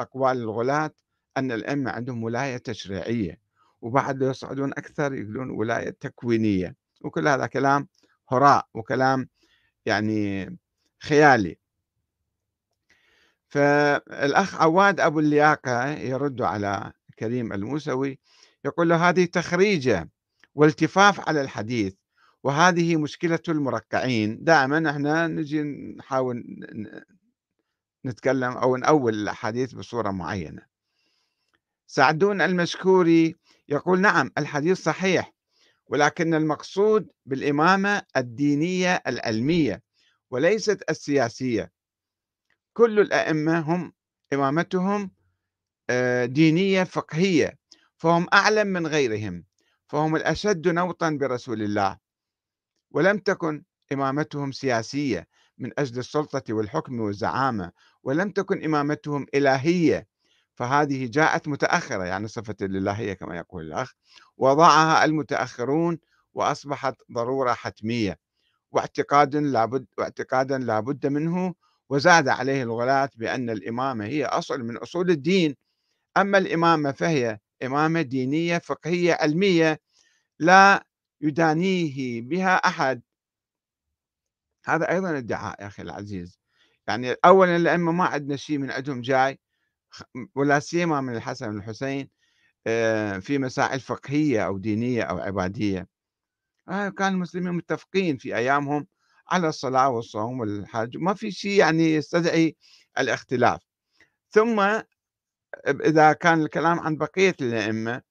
أقوال 0.00 0.36
الغلاة 0.36 0.90
أن 1.36 1.52
الأئمة 1.52 1.90
عندهم 1.90 2.24
ولاية 2.24 2.56
تشريعية 2.56 3.40
وبعد 3.82 4.22
يصعدون 4.22 4.70
أكثر 4.72 5.14
يقولون 5.14 5.50
ولاية 5.50 5.90
تكوينية 5.90 6.76
وكل 7.00 7.28
هذا 7.28 7.46
كلام 7.46 7.88
هراء 8.30 8.66
وكلام 8.74 9.28
يعني 9.86 10.56
خيالي. 11.02 11.58
فالأخ 13.48 14.62
عواد 14.62 15.00
أبو 15.00 15.20
اللياقة 15.20 15.88
يرد 15.88 16.42
على 16.42 16.92
كريم 17.18 17.52
الموسوي 17.52 18.18
يقول 18.64 18.88
له 18.88 19.08
هذه 19.08 19.24
تخريجة 19.24 20.10
والتفاف 20.54 21.28
على 21.28 21.40
الحديث 21.40 21.94
وهذه 22.42 22.96
مشكلة 22.96 23.38
المركعين. 23.48 24.44
دائما 24.44 24.90
إحنا 24.90 25.26
نجي 25.26 25.62
نحاول 25.98 26.44
نتكلم 28.06 28.52
أو 28.52 28.76
نأول 28.76 29.14
الأحاديث 29.14 29.72
بصورة 29.72 30.10
معينة. 30.10 30.62
سعدون 31.86 32.40
المشكوري 32.40 33.34
يقول 33.68 34.00
نعم 34.00 34.30
الحديث 34.38 34.82
صحيح 34.82 35.32
ولكن 35.86 36.34
المقصود 36.34 37.10
بالإمامة 37.26 38.02
الدينية 38.16 39.02
العلمية 39.06 39.82
وليست 40.30 40.82
السياسية. 40.90 41.72
كل 42.72 43.00
الأئمة 43.00 43.58
هم 43.60 43.92
إمامتهم 44.32 45.10
آه، 45.90 46.24
دينية 46.26 46.84
فقهية 46.84 47.58
فهم 47.96 48.26
أعلم 48.32 48.66
من 48.66 48.86
غيرهم 48.86 49.44
فهم 49.88 50.16
الأشد 50.16 50.68
نوطا 50.68 51.10
برسول 51.10 51.62
الله 51.62 51.98
ولم 52.90 53.18
تكن 53.18 53.64
إمامتهم 53.92 54.52
سياسية. 54.52 55.28
من 55.58 55.70
أجل 55.78 55.98
السلطة 55.98 56.54
والحكم 56.54 57.00
والزعامة 57.00 57.72
ولم 58.02 58.30
تكن 58.30 58.64
إمامتهم 58.64 59.26
إلهية. 59.34 60.06
فهذه 60.54 61.06
جاءت 61.06 61.48
متأخرة 61.48 62.04
يعني 62.04 62.28
صفة 62.28 62.56
الإلهية 62.62 63.12
كما 63.12 63.36
يقول 63.36 63.62
الأخ 63.64 63.92
وضعها 64.36 65.04
المتأخرون 65.04 65.98
وأصبحت 66.34 66.94
ضرورة 67.12 67.52
حتمية. 67.52 68.18
واعتقاد 68.72 69.36
لابد 69.36 69.86
واعتقادا 69.98 70.58
لابد 70.58 71.06
منه 71.06 71.54
وزاد 71.90 72.28
عليه 72.28 72.62
الغلاة 72.62 73.10
بأن 73.16 73.50
الإمامة 73.50 74.04
هي 74.04 74.24
أصل 74.26 74.62
من 74.62 74.76
أصول 74.76 75.10
الدين. 75.10 75.56
أما 76.16 76.38
الإمامة 76.38 76.92
فهي 76.92 77.38
إمامة 77.64 78.02
دينية 78.02 78.58
فقهية 78.58 79.14
علمية 79.14 79.80
لا 80.38 80.86
يدانيه 81.20 82.22
بها 82.22 82.56
أحد. 82.56 83.02
هذا 84.64 84.90
أيضا 84.90 85.18
ادعاء 85.18 85.62
يا 85.62 85.66
أخي 85.66 85.82
العزيز. 85.82 86.38
يعني 86.88 87.16
أولا 87.24 87.56
الأئمة 87.56 87.92
ما 87.92 88.04
عندنا 88.04 88.36
شيء 88.36 88.58
من 88.58 88.70
عندهم 88.70 89.00
جاي 89.00 89.40
ولا 90.34 90.60
سيما 90.60 91.00
من 91.00 91.16
الحسن 91.16 91.48
والحسين 91.48 92.10
آه، 92.66 93.18
في 93.18 93.38
مسائل 93.38 93.80
فقهية 93.80 94.46
أو 94.46 94.58
دينية 94.58 95.02
أو 95.02 95.18
عبادية. 95.18 95.88
آه، 96.68 96.88
كان 96.88 97.12
المسلمين 97.12 97.52
متفقين 97.52 98.16
في 98.16 98.36
أيامهم 98.36 98.86
على 99.30 99.48
الصلاة 99.48 99.88
والصوم 99.88 100.40
والحج 100.40 100.96
ما 100.96 101.14
في 101.14 101.30
شيء 101.30 101.58
يعني 101.58 101.94
يستدعي 101.94 102.56
الاختلاف. 102.98 103.60
ثم 104.30 104.60
إذا 105.68 106.12
كان 106.12 106.42
الكلام 106.42 106.80
عن 106.80 106.96
بقية 106.96 107.34
الأئمة 107.40 108.02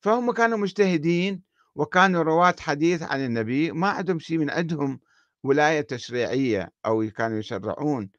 فهم 0.00 0.32
كانوا 0.32 0.58
مجتهدين 0.58 1.42
وكانوا 1.74 2.22
رواة 2.22 2.54
حديث 2.60 3.02
عن 3.02 3.24
النبي 3.24 3.72
ما 3.72 3.88
عندهم 3.88 4.18
شيء 4.18 4.38
من 4.38 4.50
عندهم 4.50 5.00
ولاية 5.44 5.80
تشريعية 5.80 6.70
أو 6.86 7.10
كانوا 7.16 7.38
يشرعون 7.38 8.10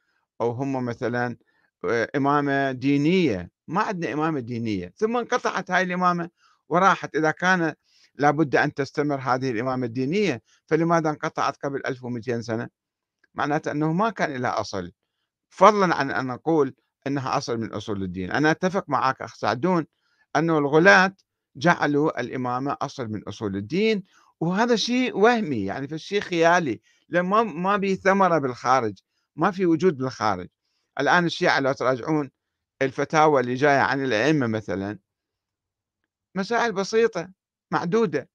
أو 0.41 0.51
هم 0.51 0.85
مثلا 0.85 1.37
آه، 1.85 2.09
إمامة 2.15 2.71
دينية. 2.71 3.51
ما 3.67 3.81
عندنا 3.81 4.13
إمامة 4.13 4.39
دينية. 4.39 4.93
ثم 4.97 5.17
انقطعت 5.17 5.71
هاي 5.71 5.83
الإمامة 5.83 6.29
وراحت. 6.69 7.15
إذا 7.15 7.31
كان 7.31 7.73
لابد 8.15 8.55
أن 8.55 8.73
تستمر 8.73 9.19
هذه 9.19 9.51
الإمامة 9.51 9.85
الدينية 9.85 10.41
فلماذا 10.67 11.09
انقطعت 11.09 11.57
قبل 11.57 11.81
1200 11.85 12.41
سنة؟ 12.41 12.69
معناته 13.35 13.71
أنه 13.71 13.93
ما 13.93 14.09
كان 14.09 14.41
لها 14.41 14.59
أصل. 14.59 14.91
فضلا 15.49 15.95
عن 15.95 16.11
أن 16.11 16.27
نقول 16.27 16.75
أنها 17.07 17.37
أصل 17.37 17.57
من 17.57 17.73
أصول 17.73 18.03
الدين. 18.03 18.31
أنا 18.31 18.51
أتفق 18.51 18.85
معك 18.87 19.21
أخ 19.21 19.35
سعدون 19.35 19.85
أنه 20.35 20.57
الغلاة 20.57 21.15
جعلوا 21.55 22.21
الإمامة 22.21 22.77
أصل 22.81 23.07
من 23.07 23.23
أصول 23.23 23.55
الدين 23.55 24.03
وهذا 24.39 24.75
شيء 24.75 25.17
وهمي. 25.17 25.65
يعني 25.65 25.87
في 25.87 25.97
شيء 25.97 26.19
خيالي. 26.21 26.81
لما 27.09 27.43
ما 27.43 27.79
في 27.79 27.95
ثمرة 27.95 28.37
بالخارج 28.37 28.99
ما 29.35 29.51
في 29.51 29.65
وجود 29.65 29.97
بالخارج. 29.97 30.47
الآن 30.99 31.25
الشيعة 31.25 31.59
لو 31.59 31.71
تراجعون 31.71 32.31
الفتاوى 32.81 33.41
اللي 33.41 33.55
جاية 33.55 33.79
عن 33.79 34.03
الأئمة 34.03 34.47
مثلا 34.47 34.99
مسائل 36.35 36.71
بسيطة 36.71 37.31
معدودة. 37.71 38.29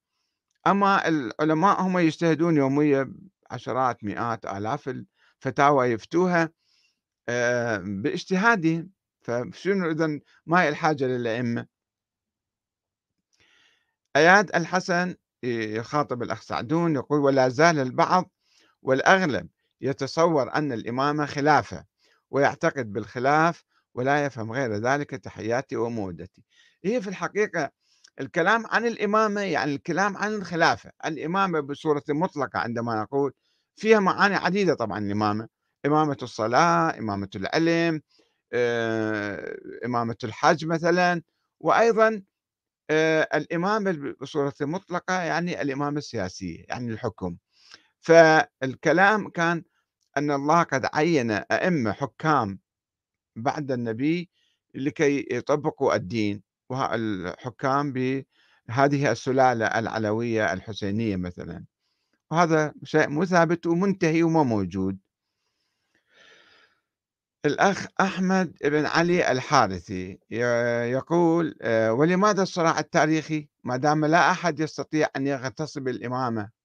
أما 0.67 1.09
العلماء 1.09 1.83
هم 1.83 1.99
يجتهدون 1.99 2.57
يوميا 2.57 3.15
عشرات 3.51 4.05
مئات 4.05 4.47
آلاف 4.47 4.89
الفتاوى 4.89 5.87
يفتوها 5.87 6.51
آه، 7.29 7.79
باجتهادهم. 7.79 8.91
فشنو 9.23 9.91
إذا 9.91 10.21
ما 10.47 10.63
هي 10.63 10.69
الحاجة 10.69 11.05
للأئمة؟ 11.05 11.67
أياد 14.17 14.57
الحسن 14.57 15.15
يخاطب 15.45 16.23
الأخ 16.23 16.43
سعدون 16.43 16.95
يقول 16.95 17.21
ولا 17.21 17.49
زال 17.49 17.79
البعض 17.79 18.31
والأغلب 18.85 19.49
يتصور 19.81 20.55
أن 20.55 20.73
الإمامة 20.73 21.27
خلافة 21.27 21.85
ويعتقد 22.31 22.93
بالخلاف 22.93 23.65
ولا 23.95 24.25
يفهم 24.27 24.53
غير 24.53 24.75
ذلك 24.77 25.11
تحياتي 25.11 25.77
ومودتي. 25.77 26.45
هي 26.85 27.03
في 27.03 27.09
الحقيقة 27.09 27.71
الكلام 28.21 28.67
عن 28.67 28.87
الإمامة 28.87 29.41
يعني 29.41 29.75
الكلام 29.75 30.17
عن 30.17 30.35
الخلافة. 30.35 30.91
الإمامة 31.07 31.61
بصورة 31.61 32.03
مطلقة 32.11 32.59
عندما 32.59 33.03
نقول 33.03 33.33
فيها 33.77 34.01
معاني 34.01 34.35
عديدة 34.37 34.75
طبعا 34.75 34.99
الإمامة 34.99 35.49
إمامة 35.87 36.17
الصلاة 36.23 36.99
إمامة 36.99 37.29
العلم 37.37 38.03
آه، 38.55 39.57
إمامة 39.87 40.17
الحج 40.25 40.67
مثلا 40.67 41.23
وأيضا 41.61 42.23
آه، 42.91 43.29
الإمامة 43.35 44.15
بصورة 44.21 44.55
مطلقة 44.63 45.23
يعني 45.23 45.63
الإمامة 45.63 45.99
السياسية 45.99 46.65
يعني 46.69 46.93
الحكم. 46.93 47.37
فالكلام 48.05 49.29
كان 49.29 49.65
أن 50.17 50.31
الله 50.31 50.63
قد 50.63 50.87
عين 50.95 51.31
أئمة 51.31 51.93
حكام 51.93 52.59
بعد 53.37 53.73
النبي 53.73 54.31
لكي 54.75 55.27
يطبقوا 55.31 55.95
الدين 55.95 56.43
الحكام 56.73 57.93
بهذه 57.93 59.13
السلالة 59.13 59.67
العلوية 59.67 60.53
الحسينية 60.53 61.17
مثلا. 61.17 61.65
وهذا 62.31 62.75
شيء 62.85 63.09
مو 63.09 63.25
ثابت 63.25 63.67
ومنتهي 63.67 64.23
وما 64.23 64.43
موجود. 64.43 64.99
الأخ 67.45 67.87
أحمد 68.01 68.57
بن 68.65 68.87
علي 68.87 69.33
الحارثي 69.33 70.19
يقول 70.91 71.59
آه، 71.63 71.93
ولماذا 71.93 72.43
الصراع 72.43 72.79
التاريخي؟ 72.79 73.49
ما 73.65 73.77
دام 73.77 74.05
لا 74.05 74.31
أحد 74.31 74.61
يستطيع 74.61 75.09
أن 75.17 75.27
يغتصب 75.27 75.89
الإمامة 75.89 76.64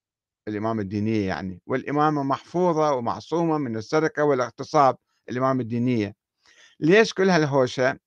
الإمامة 0.50 0.82
الدينية 0.82 1.28
يعني 1.28 1.62
والإمامة 1.68 2.24
محفوظة 2.24 2.94
ومعصومة 2.94 3.58
من 3.58 3.78
السرقة 3.78 4.24
والاغتصاب 4.24 4.98
الإمامة 5.30 5.62
الدينية. 5.62 6.16
ليش 6.80 7.14
كل 7.14 7.30
هالهوشة؟ 7.30 8.00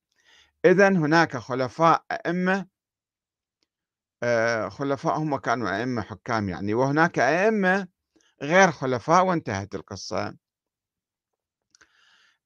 إذا 0.64 0.88
هناك 0.88 1.36
خلفاء 1.36 2.04
أئمة 2.12 2.66
آه، 4.22 4.68
خلفاء 4.68 5.18
هم 5.18 5.36
كانوا 5.36 5.78
أئمة 5.80 6.02
حكام 6.02 6.48
يعني 6.48 6.74
وهناك 6.74 7.18
أئمة 7.18 7.88
غير 8.42 8.70
خلفاء 8.72 9.24
وانتهت 9.26 9.74
القصة. 9.74 10.34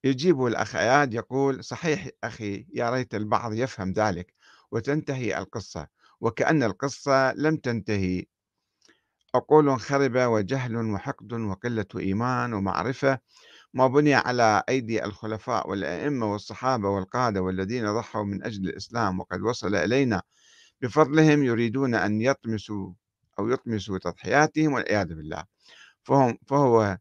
يجيب 0.04 0.46
الأخ 0.46 0.76
أياد 0.76 1.14
يقول 1.14 1.64
صحيح 1.64 2.08
أخي 2.24 2.66
يا 2.74 2.90
ريت 2.90 3.14
البعض 3.14 3.52
يفهم 3.54 3.92
ذلك 3.92 4.34
وتنتهي 4.72 5.38
القصة. 5.38 5.86
وكأن 6.20 6.62
القصة 6.62 7.32
لم 7.32 7.56
تنتهي. 7.56 8.24
عقول 9.34 9.80
خربة 9.80 10.28
وجهل 10.28 10.76
وحقد 10.76 11.32
وقلة 11.32 11.86
إيمان 11.96 12.52
ومعرفة 12.52 13.18
ما 13.74 13.86
بني 13.86 14.14
على 14.14 14.62
أيدي 14.68 15.04
الخلفاء 15.04 15.70
والأئمة 15.70 16.32
والصحابة 16.32 16.88
والقادة 16.88 17.42
والذين 17.42 17.94
ضحوا 17.94 18.24
من 18.24 18.44
أجل 18.44 18.68
الإسلام 18.68 19.20
وقد 19.20 19.40
وصل 19.42 19.74
إلينا 19.74 20.22
بفضلهم 20.82 21.42
يريدون 21.44 21.94
أن 21.94 22.20
يطمسوا 22.20 22.92
أو 23.38 23.48
يطمسوا 23.50 23.98
تضحياتهم 23.98 24.72
والعياذ 24.72 25.06
بالله. 25.14 25.44
فهم 26.04 26.38
فهو 26.48 26.98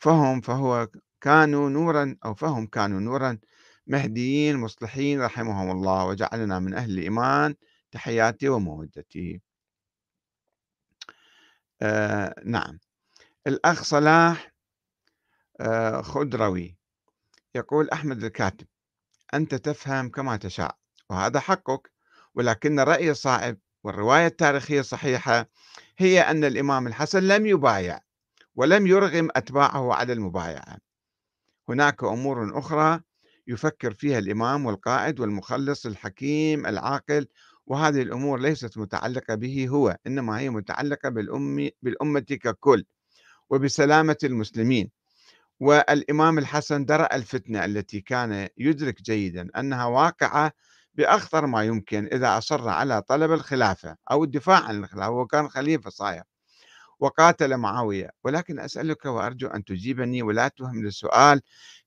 فهم 0.00 0.40
فهو 0.40 0.88
كانوا 1.20 1.70
نورا 1.70 2.16
أو 2.24 2.34
فهم 2.34 2.66
كانوا 2.66 3.00
نورا 3.00 3.38
مهديين 3.86 4.56
مصلحين 4.56 5.22
رحمهم 5.22 5.70
الله 5.70 6.06
وجعلنا 6.06 6.58
من 6.58 6.74
أهل 6.74 6.90
الإيمان 6.98 7.54
تحياتي 7.92 8.48
ومودتي. 8.48 9.42
آه 11.82 12.34
نعم 12.44 12.78
الأخ 13.46 13.82
صلاح 13.82 14.52
آآ 15.60 16.02
خضروي 16.02 16.76
يقول 17.54 17.90
أحمد 17.90 18.24
الكاتب: 18.24 18.66
"أنت 19.34 19.54
تفهم 19.54 20.08
كما 20.08 20.36
تشاء، 20.36 20.76
وهذا 21.10 21.40
حقك، 21.40 21.90
ولكن 22.34 22.80
الرأي 22.80 23.10
الصائب 23.10 23.58
والرواية 23.84 24.26
التاريخية 24.26 24.80
الصحيحة 24.80 25.48
هي 25.98 26.20
أن 26.20 26.44
الإمام 26.44 26.86
الحسن 26.86 27.22
لم 27.22 27.46
يبايع، 27.46 28.00
ولم 28.54 28.86
يرغم 28.86 29.28
أتباعه 29.36 29.94
على 29.94 30.12
المبايعة. 30.12 30.78
هناك 31.68 32.04
أمور 32.04 32.58
أخرى 32.58 33.00
يفكر 33.46 33.94
فيها 33.94 34.18
الإمام 34.18 34.66
والقائد 34.66 35.20
والمخلص 35.20 35.86
الحكيم 35.86 36.66
العاقل، 36.66 37.26
وهذه 37.66 38.02
الأمور 38.02 38.40
ليست 38.40 38.78
متعلقة 38.78 39.34
به 39.34 39.68
هو، 39.68 39.96
إنما 40.06 40.38
هي 40.38 40.50
متعلقة 40.50 41.08
بالأم 41.08 41.70
بالأمة 41.82 42.20
ككل، 42.20 42.84
وبسلامة 43.50 44.16
المسلمين." 44.24 44.90
والإمام 45.60 46.38
الحسن 46.38 46.84
درأ 46.84 47.16
الفتنة 47.16 47.64
التي 47.64 48.00
كان 48.00 48.48
يدرك 48.58 49.02
جيدا 49.02 49.48
أنها 49.58 49.84
واقعة 49.86 50.52
بأخطر 50.94 51.46
ما 51.46 51.64
يمكن 51.64 52.06
إذا 52.12 52.38
أصر 52.38 52.68
على 52.68 53.02
طلب 53.02 53.32
الخلافة 53.32 53.96
أو 54.10 54.24
الدفاع 54.24 54.60
عن 54.64 54.78
الخلافة 54.84 55.06
هو 55.08 55.26
كان 55.26 55.48
خليفة 55.48 55.90
صاير 55.90 56.22
وقاتل 57.00 57.56
معاوية. 57.56 58.10
ولكن 58.24 58.60
أسألك 58.60 59.04
وأرجو 59.06 59.48
أن 59.48 59.64
تجيبني 59.64 60.22
ولا 60.22 60.48
تهم 60.48 60.86
السؤال 60.86 61.40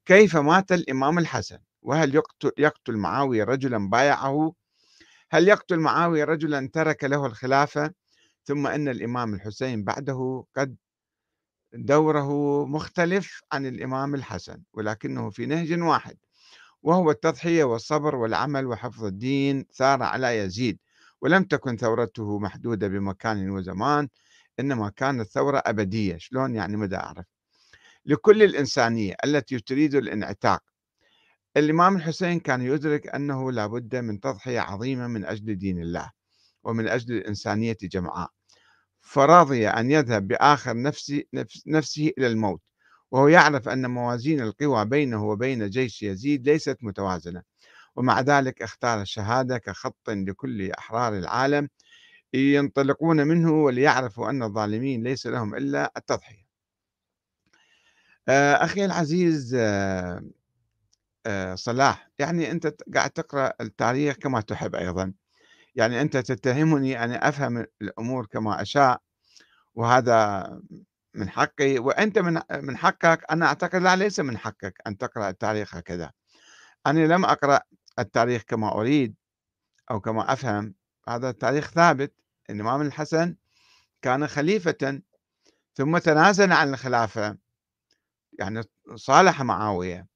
كيف 0.06 0.38
مات 0.38 0.72
الإمام 0.72 1.20
الحسن؟ 1.20 1.60
وهل 1.82 2.16
يقتل, 2.16 2.52
يقتل 2.58 2.98
معاوية 2.98 3.44
رجلا 3.44 3.90
بايعه؟ 3.90 4.54
هل 5.34 5.48
يقتل 5.48 5.80
معاوية 5.80 6.24
رجلا 6.24 6.70
ترك 6.74 7.04
له 7.04 7.26
الخلافة 7.26 7.94
ثم 8.44 8.68
أن 8.68 8.88
الإمام 8.88 9.34
الحسين 9.34 9.84
بعده 9.84 10.46
قد 10.56 10.76
دوره 11.74 12.66
مختلف 12.66 13.42
عن 13.52 13.66
الإمام 13.66 14.16
الحسن 14.16 14.62
ولكنه 14.74 15.30
في 15.30 15.46
نهج 15.46 15.82
واحد 15.82 16.18
وهو 16.84 17.12
التضحية 17.12 17.64
والصبر 17.64 18.16
والعمل 18.16 18.66
وحفظ 18.66 19.04
الدين 19.04 19.66
ثار 19.74 20.04
على 20.04 20.38
يزيد 20.38 20.80
ولم 21.22 21.44
تكن 21.44 21.78
ثورته 21.78 22.40
محدودة 22.40 22.88
بمكان 22.88 23.50
وزمان 23.50 24.08
إنما 24.60 24.90
كانت 24.90 25.28
ثورة 25.28 25.64
أبدية. 25.66 26.18
شلون 26.18 26.56
يعني 26.56 26.78
ماذا 26.78 26.98
أعرف؟ 26.98 27.26
لكل 28.06 28.44
الإنسانية 28.44 29.16
التي 29.26 29.60
تريد 29.60 29.96
الانعتاق 29.96 30.73
الإمام 31.58 31.96
الحسين 31.96 32.40
كان 32.40 32.62
يدرك 32.62 33.08
أنه 33.08 33.52
لابد 33.52 33.96
من 33.96 34.20
تضحية 34.20 34.60
عظيمة 34.60 35.08
من 35.08 35.26
أجل 35.26 35.58
دين 35.58 35.82
الله 35.82 36.12
ومن 36.64 36.88
أجل 36.88 37.14
الإنسانية 37.18 37.78
جمعاء. 37.82 38.30
فرضي 39.02 39.68
أن 39.68 39.92
يذهب 39.92 40.28
بآخر 40.28 40.82
نفسه, 40.82 41.24
نفسه 41.68 42.12
إلى 42.18 42.28
الموت 42.28 42.62
وهو 43.12 43.28
يعرف 43.28 43.70
أن 43.70 43.90
موازين 43.90 44.42
القوى 44.42 44.86
بينه 44.86 45.26
وبين 45.26 45.70
جيش 45.70 46.04
يزيد 46.04 46.50
ليست 46.50 46.78
متوازنة 46.82 47.44
ومع 47.96 48.22
ذلك 48.22 48.62
اختار 48.62 49.02
الشهادة 49.02 49.58
كخط 49.58 50.10
لكل 50.10 50.72
أحرار 50.72 51.18
العالم 51.18 51.70
ينطلقون 52.34 53.28
منه 53.28 53.52
وليعرفوا 53.64 54.30
أن 54.30 54.44
الظالمين 54.44 55.04
ليس 55.04 55.28
لهم 55.28 55.56
إلا 55.56 55.94
التضحية. 55.98 56.44
آه، 58.30 58.54
أخي 58.54 58.86
العزيز 58.86 59.56
آه، 59.60 60.24
صلاح. 61.56 62.10
يعني 62.20 62.52
أنت 62.52 62.76
قاعد 62.96 63.10
تقرأ 63.10 63.54
التاريخ 63.62 64.16
كما 64.16 64.42
تحب 64.42 64.76
أيضا. 64.76 65.14
يعني 65.76 66.02
أنت 66.02 66.18
تتهمني 66.18 67.04
أن 67.04 67.12
أفهم 67.12 67.66
الأمور 67.82 68.26
كما 68.26 68.62
أشاء 68.62 69.02
وهذا 69.76 70.48
من 71.14 71.30
حقي 71.30 71.80
وأنت 71.80 72.20
من 72.20 72.42
من 72.52 72.78
حقك. 72.78 73.26
أنا 73.32 73.46
أعتقد 73.46 73.82
لا 73.82 73.96
ليس 73.96 74.20
من 74.20 74.38
حقك 74.38 74.74
أن 74.88 74.98
تقرأ 74.98 75.30
التاريخ 75.30 75.76
هكذا. 75.76 76.12
أنا 76.88 77.00
لم 77.08 77.26
أقرأ 77.26 77.60
التاريخ 78.00 78.42
كما 78.42 78.74
أريد 78.74 79.16
أو 79.92 80.00
كما 80.00 80.34
أفهم. 80.34 80.76
هذا 81.10 81.30
التاريخ 81.30 81.72
ثابت. 81.72 82.14
الإمام 82.50 82.82
الحسن 82.82 83.36
كان 84.02 84.28
خليفة 84.28 85.02
ثم 85.76 85.98
تنازل 85.98 86.52
عن 86.52 86.74
الخلافة. 86.74 87.38
يعني 88.40 88.62
صالح 88.96 89.42
معاوية. 89.42 90.13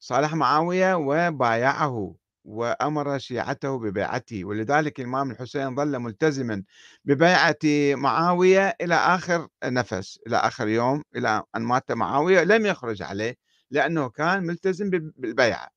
صالح 0.00 0.34
معاوية 0.34 0.94
وبايعه 0.94 2.14
وأمر 2.44 3.18
شيعته 3.18 3.78
ببيعته 3.78 4.44
ولذلك 4.44 5.00
الإمام 5.00 5.30
الحسين 5.30 5.76
ظل 5.76 5.98
ملتزما 5.98 6.62
ببيعة 7.04 7.56
معاوية 7.94 8.76
إلى 8.80 8.94
آخر 8.94 9.48
نفس 9.64 10.20
إلى 10.26 10.36
آخر 10.36 10.68
يوم 10.68 11.02
إلى 11.16 11.42
أن 11.56 11.62
مات 11.62 11.92
معاوية 11.92 12.44
لم 12.44 12.66
يخرج 12.66 13.02
عليه 13.02 13.36
لأنه 13.70 14.08
كان 14.08 14.42
ملتزم 14.42 14.90
بالبيعة. 14.90 15.68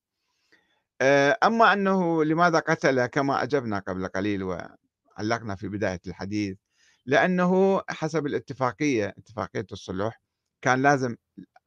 آه، 1.01 1.37
أما 1.43 1.73
أنه 1.73 2.23
لماذا 2.23 2.59
قتل 2.59 3.05
كما 3.05 3.43
أجبنا 3.43 3.79
قبل 3.79 4.07
قليل 4.07 4.43
وعلقنا 4.43 5.55
في 5.55 5.67
بداية 5.67 6.01
الحديث 6.07 6.57
لأنه 7.05 7.81
حسب 7.89 8.25
الاتفاقية 8.25 9.13
اتفاقية 9.17 9.65
الصلح 9.71 10.21
كان 10.61 10.81
لازم 10.81 11.15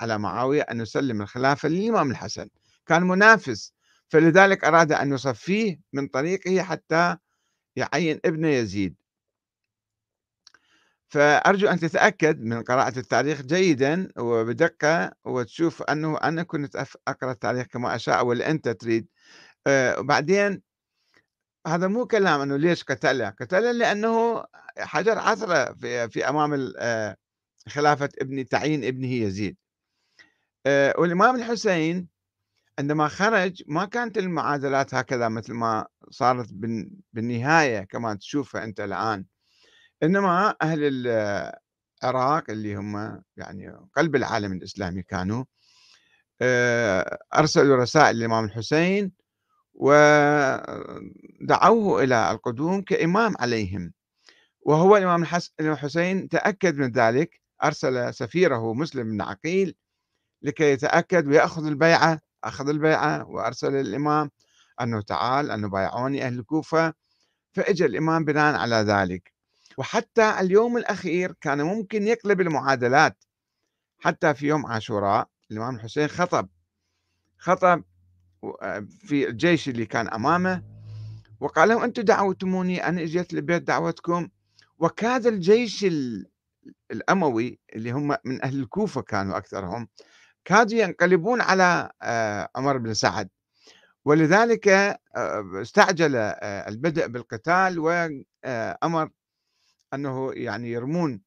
على 0.01 0.19
معاوية 0.19 0.63
أن 0.63 0.81
يسلم 0.81 1.23
الخلافة 1.23 1.69
للإمام 1.69 2.11
الحسن 2.11 2.49
كان 2.87 3.03
منافس. 3.03 3.73
فلذلك 4.09 4.65
أراد 4.65 4.93
أن 4.93 5.13
يصفيه 5.13 5.81
من 5.93 6.09
طريقه 6.09 6.63
حتى 6.63 7.17
يعين 7.77 8.21
ابن 8.25 8.45
يزيد. 8.45 8.97
فأرجو 11.09 11.69
أن 11.69 11.79
تتأكد 11.79 12.41
من 12.41 12.63
قراءة 12.63 12.99
التاريخ 12.99 13.43
جيدا 13.43 14.09
وبدقة 14.19 15.13
وتشوف 15.25 15.83
أنه 15.83 16.19
أنا 16.19 16.43
كنت 16.43 16.77
أقرأ 17.09 17.33
التاريخ 17.33 17.67
كما 17.67 17.97
أشاء 17.97 18.27
ولا 18.27 18.51
أنت 18.51 18.69
تريد. 18.69 19.07
آه، 19.67 20.01
وبعدين 20.01 20.63
هذا 21.67 21.89
مو 21.89 22.07
كلام 22.07 22.41
أنه 22.41 22.57
ليش 22.57 22.85
قتله؟ 22.85 23.29
قتله 23.31 23.73
لأنه 23.73 24.45
حجر 24.79 25.19
عثرة 25.19 25.75
في, 25.75 26.09
في 26.11 26.29
أمام 26.29 26.73
آه، 26.79 27.17
خلافة 27.69 28.09
ابن 28.21 28.49
تعيين 28.49 28.85
ابنه 28.85 29.13
يزيد. 29.13 29.57
والإمام 30.99 31.37
الحسين 31.37 32.09
عندما 32.79 33.09
خرج 33.09 33.63
ما 33.67 33.85
كانت 33.85 34.19
المعادلات 34.19 34.95
هكذا 34.95 35.29
مثل 35.29 35.53
ما 35.53 35.87
صارت 36.11 36.49
بالنهاية 37.13 37.81
كما 37.81 38.15
تشوفها 38.15 38.65
أنت 38.65 38.81
الآن. 38.81 39.25
إنما 40.03 40.57
أهل 40.63 41.07
العراق 42.03 42.51
اللي 42.51 42.77
هم 42.77 43.23
يعني 43.37 43.77
قلب 43.97 44.17
العالم 44.17 44.53
الإسلامي 44.53 45.03
كانوا 45.03 45.45
آه، 46.41 47.19
أرسلوا 47.35 47.77
رسائل 47.77 48.17
للإمام 48.17 48.45
الحسين 48.45 49.13
ودعوه 49.75 50.83
إلى 52.03 52.31
القدوم 52.31 52.83
كإمام 52.83 53.35
عليهم. 53.41 53.93
وهو 54.61 54.97
الإمام 54.97 55.27
الحسين 55.61 56.29
تأكد 56.29 56.77
من 56.77 56.91
ذلك 56.93 57.41
أرسل 57.65 58.15
سفيره 58.15 58.75
مسلم 58.75 59.11
بن 59.11 59.21
عقيل 59.23 59.77
لكي 60.43 60.73
يتأكد 60.73 61.27
ويأخذ 61.27 61.67
البيعة 61.67 62.21
أخذ 62.45 62.69
البيعة 62.69 63.25
وأرسل 63.29 63.75
الإمام 63.75 64.31
أنه 64.81 65.01
تعال 65.01 65.51
أنه 65.51 65.69
بايعوني 65.69 66.27
أهل 66.27 66.39
الكوفة 66.39 66.95
فإجى 67.53 67.85
الإمام 67.85 68.25
بناء 68.25 68.55
على 68.55 68.77
ذلك. 68.77 69.33
وحتى 69.79 70.41
اليوم 70.41 70.77
الأخير 70.77 71.33
كان 71.41 71.63
ممكن 71.63 72.07
يقلب 72.07 72.41
المعادلات. 72.41 73.25
حتى 73.99 74.35
في 74.35 74.47
يوم 74.47 74.67
عاشوراء 74.67 75.29
الإمام 75.51 75.75
الحسين 75.77 76.09
خطب. 76.09 76.49
خطب 77.39 77.83
في 78.89 79.29
الجيش 79.29 79.69
اللي 79.69 79.87
كان 79.87 80.09
أمامه. 80.09 80.63
وقال 81.41 81.69
لهم 81.69 81.83
أنتم 81.83 82.03
دعوتموني 82.03 82.89
أنا 82.89 83.03
إجيت 83.03 83.35
لبيت 83.35 83.63
دعوتكم. 83.63 84.29
وكاد 84.79 85.27
الجيش 85.27 85.87
الأموي 86.91 87.59
اللي 87.75 87.91
هم 87.91 88.17
من 88.25 88.45
أهل 88.45 88.61
الكوفة 88.61 89.03
كانوا 89.03 89.37
أكثرهم 89.37 89.89
كادوا 90.47 90.79
ينقلبون 90.79 91.41
على 91.41 91.91
آه، 92.03 92.49
عمر 92.57 92.79
بن 92.79 92.95
سعد. 92.95 93.29
ولذلك 94.05 94.69
آه، 94.69 94.99
استعجل 95.63 96.17
آه، 96.17 96.69
البدء 96.69 97.07
بالقتال 97.07 97.79
وأمر 97.79 99.11
أنه 99.95 100.33
يعني 100.35 100.71
يرمون 100.71 101.21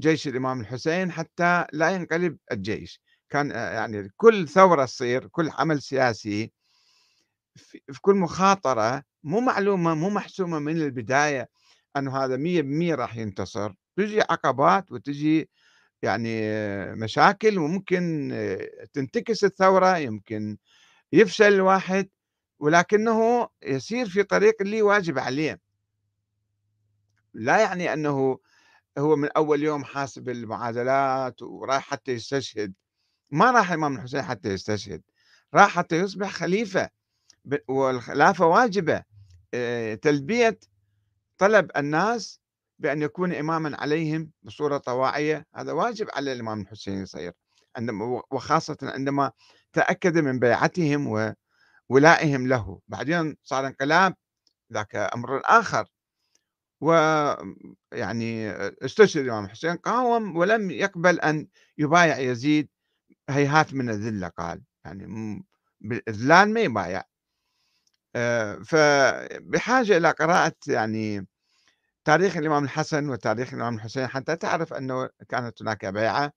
جيش 0.00 0.28
الإمام 0.28 0.60
الحسين 0.60 1.12
حتى 1.12 1.64
لا 1.72 1.90
ينقلب 1.90 2.38
الجيش. 2.52 3.00
كان 3.30 3.50
يعني 3.50 4.10
كل 4.16 4.48
ثورة 4.48 4.84
تصير 4.84 5.28
كل 5.28 5.50
عمل 5.50 5.82
سياسي 5.82 6.52
في 7.92 8.00
كل 8.00 8.14
مخاطرة 8.14 9.02
مو 9.24 9.40
معلومة 9.40 9.94
مو 9.94 10.10
محسومة 10.10 10.58
من 10.58 10.76
البداية 10.76 11.48
أنه 11.96 12.24
هذا 12.24 12.36
مية 12.36 12.62
بمية 12.62 12.94
راح 12.94 13.16
ينتصر. 13.16 13.74
تجي 13.96 14.20
عقبات 14.20 14.92
وتجي 14.92 15.50
يعني 16.02 16.40
مشاكل 16.94 17.58
وممكن 17.58 18.32
تنتكس 18.92 19.44
الثورة 19.44 19.98
يمكن 19.98 20.56
يفشل 21.12 21.44
الواحد 21.54 22.08
ولكنه 22.58 23.48
يسير 23.62 24.08
في 24.08 24.22
طريق 24.22 24.54
اللي 24.60 24.82
واجب 24.82 25.18
عليه. 25.18 25.60
لا 27.34 27.60
يعني 27.60 27.92
أنه 27.92 28.38
هو 28.98 29.16
من 29.16 29.28
أول 29.36 29.62
يوم 29.62 29.84
حاسب 29.84 30.28
المعادلات 30.28 31.42
ورايح 31.42 31.82
حتى 31.90 32.12
يستشهد. 32.12 32.74
ما 33.30 33.50
راح 33.50 33.70
الإمام 33.70 33.96
الحسين 33.96 34.22
حتى 34.22 34.48
يستشهد. 34.48 35.02
راح 35.54 35.70
حتى 35.70 35.96
يصبح 35.98 36.32
خليفة 36.32 36.90
والخلافة 37.68 38.46
واجبة. 38.46 39.02
آه، 39.54 39.94
تلبية 39.94 40.58
طلب 41.38 41.70
الناس 41.76 42.40
بأن 42.78 43.02
يكون 43.02 43.32
إماما 43.32 43.76
عليهم 43.80 44.30
بصورة 44.42 44.78
طواعية 44.78 45.46
هذا 45.54 45.72
واجب 45.72 46.06
على 46.14 46.32
الإمام 46.32 46.60
الحسين 46.60 47.02
يصير 47.02 47.32
عندما 47.76 48.22
وخاصة 48.30 48.76
عندما 48.82 49.32
تأكد 49.72 50.18
من 50.18 50.38
بيعتهم 50.38 51.34
وولائهم 51.90 52.46
له. 52.48 52.80
بعدين 52.88 53.36
صار 53.42 53.66
انقلاب 53.66 54.14
ذاك 54.72 54.96
أمر 54.96 55.42
آخر. 55.44 55.86
ويعني 56.80 58.50
استشهد 58.84 59.22
الإمام 59.24 59.44
الحسين 59.44 59.76
قاوم 59.76 60.36
ولم 60.36 60.70
يقبل 60.70 61.20
أن 61.20 61.48
يبايع 61.78 62.18
يزيد 62.18 62.68
هيهات 63.30 63.74
من 63.74 63.90
الذلة 63.90 64.28
قال. 64.28 64.62
يعني 64.84 65.06
بالإذلال 65.80 66.54
ما 66.54 66.60
يبايع. 66.60 67.04
آه، 68.16 68.54
فبحاجة 68.66 69.96
إلى 69.96 70.10
قراءة 70.10 70.54
يعني 70.68 71.26
تاريخ 72.04 72.36
الإمام 72.36 72.64
الحسن 72.64 73.08
وتاريخ 73.08 73.54
الإمام 73.54 73.74
الحسين 73.74 74.06
حتى 74.06 74.36
تعرف 74.36 74.72
أنه 74.72 75.08
كانت 75.28 75.62
هناك 75.62 75.86
بيعة. 75.86 76.32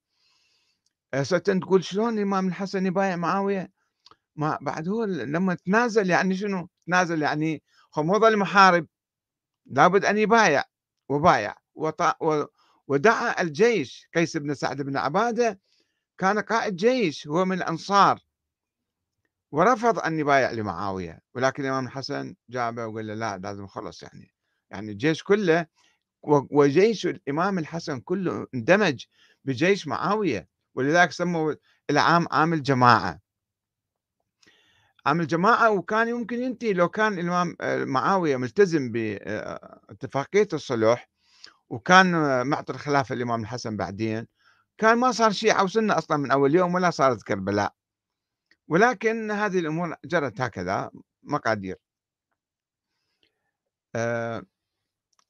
هسه 1.14 1.38
تقول 1.38 1.84
شلون 1.84 2.18
الإمام 2.18 2.48
الحسن 2.48 2.86
يبايع 2.86 3.16
معاوية؟ 3.16 3.72
ما 4.36 4.58
بعد 4.62 4.90
هو 4.90 5.04
لما 5.04 5.56
تنازل 5.56 6.10
يعني 6.10 6.36
شنو؟ 6.36 6.70
تنازل 6.88 7.22
يعني 7.22 7.64
هو 7.96 8.04
مو 8.04 8.20
ظل 8.20 8.38
محارب. 8.38 8.88
لابد 9.66 10.06
أن 10.06 10.18
يبايع. 10.18 10.64
وبايع. 11.10 11.56
ودعا 12.88 13.42
الجيش. 13.42 14.10
قيس 14.16 14.38
بن 14.38 14.54
سعد 14.54 14.82
بن 14.82 14.98
عبادة 14.98 15.60
كان 16.18 16.40
قائد 16.40 16.76
جيش. 16.76 17.28
هو 17.28 17.46
من 17.46 17.58
الأنصار. 17.58 18.20
ورفض 19.52 20.00
أن 20.00 20.20
يبايع 20.20 20.52
لمعاوية. 20.52 21.22
ولكن 21.34 21.64
الإمام 21.64 21.86
الحسن 21.86 22.36
جابه 22.50 22.86
وقال 22.86 23.08
له 23.08 23.14
لا 23.14 23.38
لازم 23.38 23.68
خلص 23.68 24.04
يعني. 24.04 24.37
يعني 24.72 24.92
الجيش 24.92 25.24
كله 25.24 25.66
وجيش 26.24 27.06
الإمام 27.06 27.60
الحسن 27.60 28.00
كله 28.00 28.48
اندمج 28.56 29.06
بجيش 29.46 29.88
معاوية 29.88 30.48
ولذلك 30.76 31.12
سموا 31.12 31.54
العام 31.90 32.28
عام 32.32 32.54
الجماعة. 32.54 33.20
عام 35.06 35.22
الجماعة 35.22 35.72
وكان 35.72 36.08
يمكن 36.08 36.44
ينتهي 36.44 36.74
لو 36.74 36.90
كان 36.90 37.14
الإمام 37.14 37.56
آه، 37.62 37.84
معاوية 37.86 38.38
ملتزم 38.38 38.92
باتفاقية 38.92 40.48
الصلح 40.54 41.10
وكان 41.70 42.12
معطي 42.48 42.74
الخلافة 42.74 43.16
الإمام 43.16 43.42
الحسن 43.42 43.78
بعدين 43.78 44.28
كان 44.78 44.98
ما 44.98 45.12
صار 45.12 45.32
شيعة 45.32 45.64
وسنة 45.64 45.98
أصلا 45.98 46.18
من 46.18 46.32
أول 46.32 46.56
يوم 46.56 46.74
ولا 46.76 46.90
صارت 46.90 47.24
كربلاء. 47.24 47.74
ولكن 48.68 49.32
هذه 49.32 49.60
الأمور 49.60 49.96
جرت 50.06 50.42
هكذا 50.42 50.92
مقادير. 51.24 51.78
آه، 53.96 54.44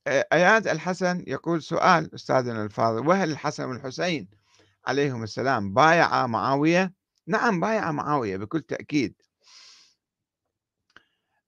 أياد 0.08 0.68
الحسن 0.68 1.24
يقول 1.28 1.64
سؤال 1.64 2.16
أستاذنا 2.16 2.64
الفاضل 2.64 3.08
وهل 3.08 3.32
الحسن 3.32 3.66
والحسين 3.66 4.28
عليهم 4.88 5.24
السلام 5.24 5.74
بايع 5.74 6.28
معاوية؟ 6.28 6.94
نعم 7.28 7.60
بايع 7.60 7.92
معاوية 7.92 8.38
بكل 8.38 8.62
تأكيد. 8.62 9.16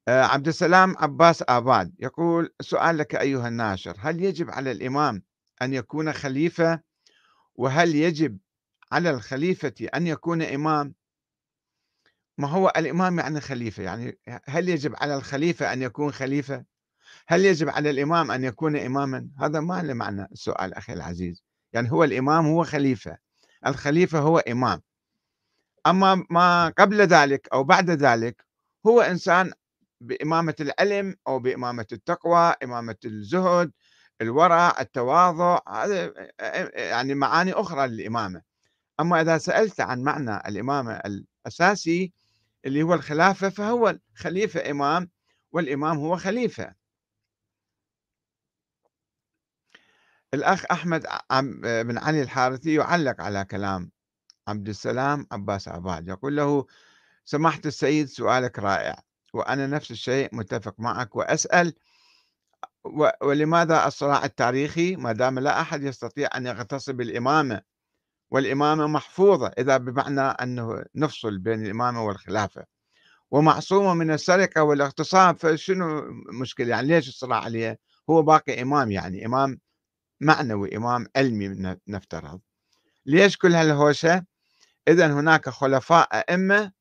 آه، 0.07 0.23
عبد 0.23 0.47
السلام 0.47 0.95
عباس 0.97 1.43
آباد 1.49 1.93
يقول 1.99 2.53
سؤال 2.61 2.97
لك 2.97 3.15
أيها 3.15 3.47
الناشر 3.47 3.95
هل 3.99 4.23
يجب 4.23 4.49
على 4.49 4.71
الإمام 4.71 5.23
أن 5.61 5.73
يكون 5.73 6.13
خليفة؟ 6.13 6.79
وهل 7.55 7.95
يجب 7.95 8.37
على 8.91 9.09
الخليفة 9.09 9.73
أن 9.95 10.07
يكون 10.07 10.41
إمام؟ 10.41 10.93
ما 12.37 12.47
هو 12.47 12.73
الإمام 12.77 13.19
يعني 13.19 13.41
خليفة؟ 13.41 13.83
يعني 13.83 14.19
هل 14.45 14.69
يجب 14.69 14.95
على 14.97 15.15
الخليفة 15.15 15.73
أن 15.73 15.81
يكون 15.81 16.11
خليفة؟ 16.11 16.65
هل 17.31 17.45
يجب 17.45 17.69
على 17.69 17.89
الإمام 17.89 18.31
أن 18.31 18.43
يكون 18.43 18.75
إماما؟ 18.75 19.29
هذا 19.39 19.59
ما 19.59 19.81
له 19.83 19.93
معنى 19.93 20.27
السؤال 20.31 20.73
أخي 20.73 20.93
العزيز. 20.93 21.43
يعني 21.73 21.91
هو 21.91 22.03
الإمام 22.03 22.45
هو 22.47 22.63
خليفة 22.63 23.17
الخليفة 23.67 24.19
هو 24.19 24.37
إمام. 24.37 24.81
أما 25.87 26.25
ما 26.29 26.69
قبل 26.69 27.01
ذلك 27.01 27.47
أو 27.53 27.63
بعد 27.63 27.89
ذلك 27.89 28.45
هو 28.87 29.01
إنسان 29.01 29.51
بإمامة 30.01 30.55
العلم 30.59 31.15
أو 31.27 31.39
بإمامة 31.39 31.85
التقوى 31.91 32.53
إمامة 32.63 32.95
الزهد 33.05 33.71
الورع 34.21 34.81
التواضع 34.81 35.59
هذا 35.67 36.13
يعني 36.73 37.15
معاني 37.15 37.53
أخرى 37.53 37.87
للإمامة. 37.87 38.41
أما 38.99 39.21
إذا 39.21 39.37
سألت 39.37 39.81
عن 39.81 40.01
معنى 40.01 40.37
الإمامة 40.47 40.93
الأساسي 41.45 42.13
اللي 42.65 42.83
هو 42.83 42.93
الخلافة 42.93 43.49
فهو 43.49 43.97
الخليفة 44.15 44.71
إمام 44.71 45.09
والإمام 45.51 45.97
هو 45.97 46.17
خليفة. 46.17 46.78
الأخ 50.33 50.65
أحمد 50.71 51.05
بن 51.63 51.97
علي 51.97 52.21
الحارثي 52.21 52.73
يعلق 52.73 53.21
على 53.21 53.45
كلام 53.45 53.91
عبد 54.47 54.69
السلام 54.69 55.27
عباس 55.31 55.67
عباد 55.67 56.07
يقول 56.07 56.35
له 56.35 56.65
سمحت 57.25 57.65
السيد 57.65 58.07
سؤالك 58.07 58.59
رائع 58.59 58.99
وأنا 59.33 59.67
نفس 59.67 59.91
الشيء 59.91 60.29
متفق 60.35 60.75
معك 60.79 61.15
وأسأل 61.15 61.73
ولماذا 63.21 63.87
الصراع 63.87 64.25
التاريخي؟ 64.25 64.95
ما 64.95 65.11
دام 65.11 65.39
لا 65.39 65.61
أحد 65.61 65.83
يستطيع 65.83 66.29
أن 66.37 66.45
يغتصب 66.45 67.01
الإمامة 67.01 67.61
والإمامة 68.31 68.87
محفوظة 68.87 69.47
إذا 69.47 69.77
بمعنى 69.77 70.21
أنه 70.21 70.83
نفصل 70.95 71.37
بين 71.37 71.65
الإمامة 71.65 72.05
والخلافة 72.05 72.65
ومعصومة 73.31 73.93
من 73.93 74.11
السرقة 74.11 74.63
والاغتصاب 74.63 75.37
فشنو 75.37 76.01
مشكلة 76.33 76.69
يعني 76.69 76.87
ليش 76.87 77.09
الصراع 77.09 77.39
عليه 77.39 77.79
هو 78.09 78.21
باقي 78.21 78.61
إمام؟ 78.61 78.91
يعني 78.91 79.25
إمام 79.25 79.59
معنوي 80.21 80.77
إمام 80.77 81.07
علمي 81.15 81.77
نفترض. 81.87 82.41
ليش 83.05 83.37
كل 83.37 83.55
هالهوشة؟ 83.55 84.25
إذا 84.87 85.07
هناك 85.13 85.49
خلفاء 85.49 86.07
أئمة 86.19 86.71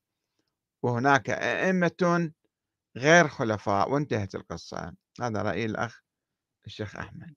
وهناك 0.82 1.30
أئمة 1.30 2.32
غير 2.96 3.28
خلفاء 3.28 3.90
وانتهت 3.90 4.34
القصة. 4.34 4.92
هذا 5.20 5.42
رأي 5.42 5.64
الأخ 5.64 6.02
الشيخ 6.66 6.96
أحمد. 6.96 7.34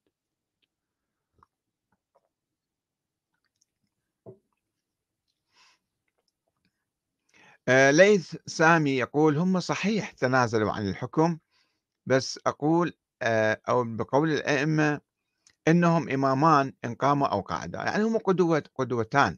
آه، 7.68 7.92
ليث 7.92 8.36
سامي 8.46 8.92
يقول 8.98 9.38
هم 9.38 9.60
صحيح 9.60 10.12
تنازلوا 10.12 10.72
عن 10.72 10.90
الحكم 10.90 11.38
بس 12.06 12.40
أقول 12.48 12.94
آه، 13.22 13.62
أو 13.70 13.84
بقول 13.84 14.32
الأئمة 14.32 15.02
إنهم 15.67 16.10
إمامان 16.10 16.74
إن 16.86 16.95
قاموا 16.95 17.28
أو 17.28 17.41
قعدا 17.41 17.80
يعني 17.84 18.04
هم 18.04 18.17
قدوة 18.17 18.63
قدوتان. 18.76 19.38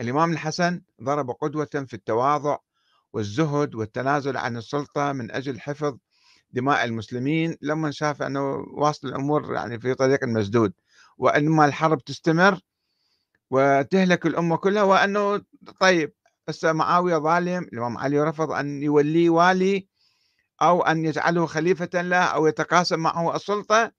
الإمام 0.00 0.32
الحسن 0.32 0.82
ضرب 1.02 1.30
قدوة 1.30 1.68
في 1.86 1.94
التواضع 1.94 2.58
والزهد 3.12 3.74
والتنازل 3.74 4.36
عن 4.36 4.56
السلطة 4.56 5.12
من 5.12 5.30
أجل 5.30 5.60
حفظ 5.60 5.96
دماء 6.50 6.84
المسلمين 6.84 7.56
لما 7.62 7.90
شاف 7.90 8.22
أنه 8.22 8.42
واصل 8.76 9.08
الأمور 9.08 9.54
يعني 9.54 9.80
في 9.80 9.94
طريق 9.94 10.24
مسدود. 10.24 10.72
وإنما 11.18 11.64
الحرب 11.64 12.04
تستمر 12.04 12.60
وتهلك 13.50 14.26
الأمة 14.26 14.56
كلها 14.56 14.82
وأنه 14.82 15.42
طيب 15.80 16.14
هسه 16.48 16.72
معاوية 16.72 17.16
ظالم 17.16 17.62
الإمام 17.62 17.98
علي 17.98 18.20
رفض 18.22 18.52
أن 18.52 18.82
يوليه 18.82 19.30
والي 19.30 19.88
أو 20.62 20.82
أن 20.82 21.04
يجعله 21.04 21.46
خليفة 21.46 22.02
له 22.02 22.24
أو 22.24 22.46
يتقاسم 22.46 23.00
معه 23.00 23.36
السلطة. 23.36 23.92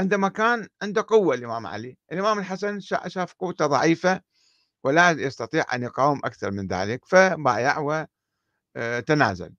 عندما 0.00 0.28
كان 0.28 0.68
عنده 0.82 1.04
قوة 1.08 1.34
الإمام 1.34 1.66
علي. 1.66 1.96
الإمام 2.12 2.38
الحسن 2.38 2.80
شاف 2.80 3.34
قوته 3.34 3.66
ضعيفة 3.66 4.20
ولا 4.84 5.10
يستطيع 5.10 5.64
أن 5.74 5.82
يقاوم 5.82 6.20
أكثر 6.24 6.50
من 6.50 6.66
ذلك 6.66 7.04
فبايع 7.06 7.78
وتنازل 8.76 9.54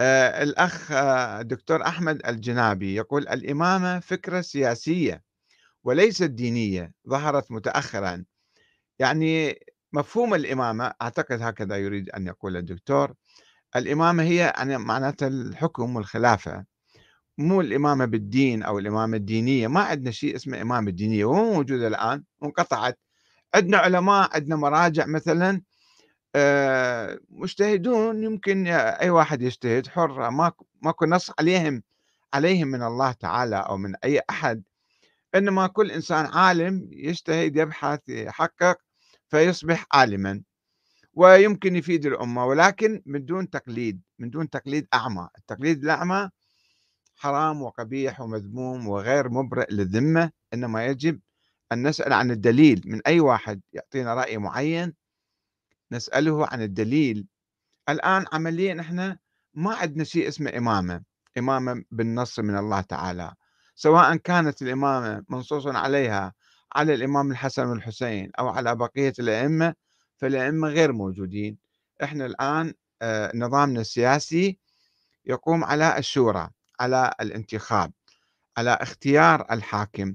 آه، 0.00 0.42
الأخ 0.42 0.92
الدكتور 1.40 1.82
آه، 1.84 1.88
أحمد 1.88 2.26
الجنابي 2.26 2.94
يقول 2.94 3.28
الإمامة 3.28 4.00
فكرة 4.00 4.40
سياسية 4.40 5.22
وليست 5.84 6.22
دينية 6.22 6.92
ظهرت 7.08 7.52
متأخرا. 7.52 8.24
يعني 8.98 9.60
مفهوم 9.92 10.34
الإمامة 10.34 10.92
أعتقد 11.02 11.42
هكذا 11.42 11.76
يريد 11.76 12.10
أن 12.10 12.26
يقول 12.26 12.56
الدكتور 12.56 13.14
الإمامة 13.76 14.22
هي 14.22 14.54
معناتها 14.58 15.28
الحكم 15.28 15.96
والخلافة. 15.96 16.64
مو 17.40 17.60
الإمامة 17.60 18.04
بالدين 18.04 18.62
أو 18.62 18.78
الإمامة 18.78 19.16
الدينية 19.16 19.68
ما 19.68 19.80
عندنا 19.80 20.10
شيء 20.10 20.36
اسمه 20.36 20.62
إمامة 20.62 20.90
دينية 20.90 21.24
ومو 21.24 21.54
موجودة 21.54 21.88
الآن 21.88 22.24
وانقطعت. 22.40 22.98
عندنا 23.54 23.78
علماء 23.78 24.30
عندنا 24.34 24.56
مراجع 24.56 25.06
مثلا 25.06 25.62
آه، 26.36 27.18
مجتهدون 27.30 28.22
يمكن 28.24 28.66
أي 28.68 29.10
واحد 29.10 29.42
يجتهد 29.42 29.86
حر 29.86 30.30
ماكو 30.30 30.66
ماكو 30.82 31.04
نص 31.06 31.30
عليهم 31.38 31.82
عليهم 32.34 32.68
من 32.68 32.82
الله 32.82 33.12
تعالى 33.12 33.56
أو 33.56 33.76
من 33.76 33.96
أي 34.04 34.20
أحد. 34.30 34.62
إنما 35.34 35.66
كل 35.66 35.90
إنسان 35.90 36.26
عالم 36.26 36.88
يجتهد 36.92 37.56
يبحث 37.56 38.00
يحقق 38.08 38.78
فيصبح 39.28 39.86
عالما 39.92 40.42
ويمكن 41.14 41.76
يفيد 41.76 42.06
الأمة 42.06 42.46
ولكن 42.46 43.02
من 43.06 43.24
دون 43.24 43.50
تقليد 43.50 44.00
من 44.18 44.30
دون 44.30 44.50
تقليد 44.50 44.88
أعمى. 44.94 45.28
التقليد 45.38 45.84
الأعمى 45.84 46.30
حرام 47.20 47.62
وقبيح 47.62 48.20
ومذموم 48.20 48.88
وغير 48.88 49.28
مبرئ 49.28 49.74
للذمة 49.74 50.30
إنما 50.54 50.86
يجب 50.86 51.20
أن 51.72 51.88
نسأل 51.88 52.12
عن 52.12 52.30
الدليل 52.30 52.82
من 52.84 53.00
أي 53.06 53.20
واحد 53.20 53.60
يعطينا 53.72 54.14
رأي 54.14 54.38
معين 54.38 54.94
نسأله 55.92 56.46
عن 56.46 56.62
الدليل. 56.62 57.26
الآن 57.88 58.24
عمليا 58.32 58.80
إحنا 58.80 59.18
ما 59.54 59.74
عندنا 59.74 60.04
شيء 60.04 60.28
اسمه 60.28 60.56
إمامة 60.56 61.02
إمامة 61.38 61.84
بالنص 61.90 62.38
من 62.38 62.56
الله 62.56 62.80
تعالى. 62.80 63.34
سواء 63.74 64.16
كانت 64.16 64.62
الإمامة 64.62 65.24
منصوص 65.28 65.66
عليها 65.66 66.34
على 66.76 66.94
الإمام 66.94 67.30
الحسن 67.30 67.66
والحسين 67.66 68.30
أو 68.38 68.48
على 68.48 68.76
بقية 68.76 69.12
الأئمة 69.18 69.74
فالأئمة 70.16 70.68
غير 70.68 70.92
موجودين. 70.92 71.58
إحنا 72.02 72.26
الآن 72.26 72.74
آه، 73.02 73.32
نظامنا 73.34 73.80
السياسي 73.80 74.58
يقوم 75.24 75.64
على 75.64 75.98
الشورى. 75.98 76.50
على 76.80 77.14
الانتخاب 77.20 77.92
على 78.58 78.70
اختيار 78.70 79.46
الحاكم 79.52 80.14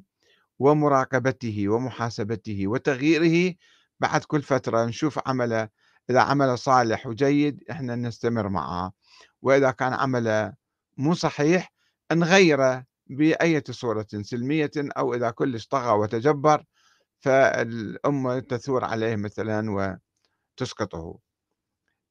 ومراقبته 0.59 1.69
ومحاسبته 1.69 2.67
وتغييره 2.67 3.55
بعد 3.99 4.23
كل 4.23 4.41
فترة. 4.41 4.85
نشوف 4.85 5.19
عمله 5.27 5.69
إذا 6.09 6.19
عمله 6.21 6.55
صالح 6.55 7.07
وجيد 7.07 7.63
إحنا 7.71 7.95
نستمر 7.95 8.49
معه 8.49 8.91
وإذا 9.41 9.71
كان 9.71 9.93
عمله 9.93 10.53
مو 10.97 11.13
صحيح 11.13 11.73
نغيره 12.11 12.85
بأية 13.07 13.63
صورة 13.69 14.07
سلمية 14.21 14.71
أو 14.77 15.13
إذا 15.13 15.29
كلش 15.31 15.67
طغى 15.67 15.91
وتجبر 15.91 16.63
فالأمة 17.19 18.39
تثور 18.39 18.85
عليه 18.85 19.15
مثلا 19.15 19.71
وتسقطه. 20.59 21.19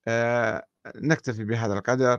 أه 0.09 0.67
نكتفي 0.97 1.45
بهذا 1.45 1.75
القدر. 1.75 2.19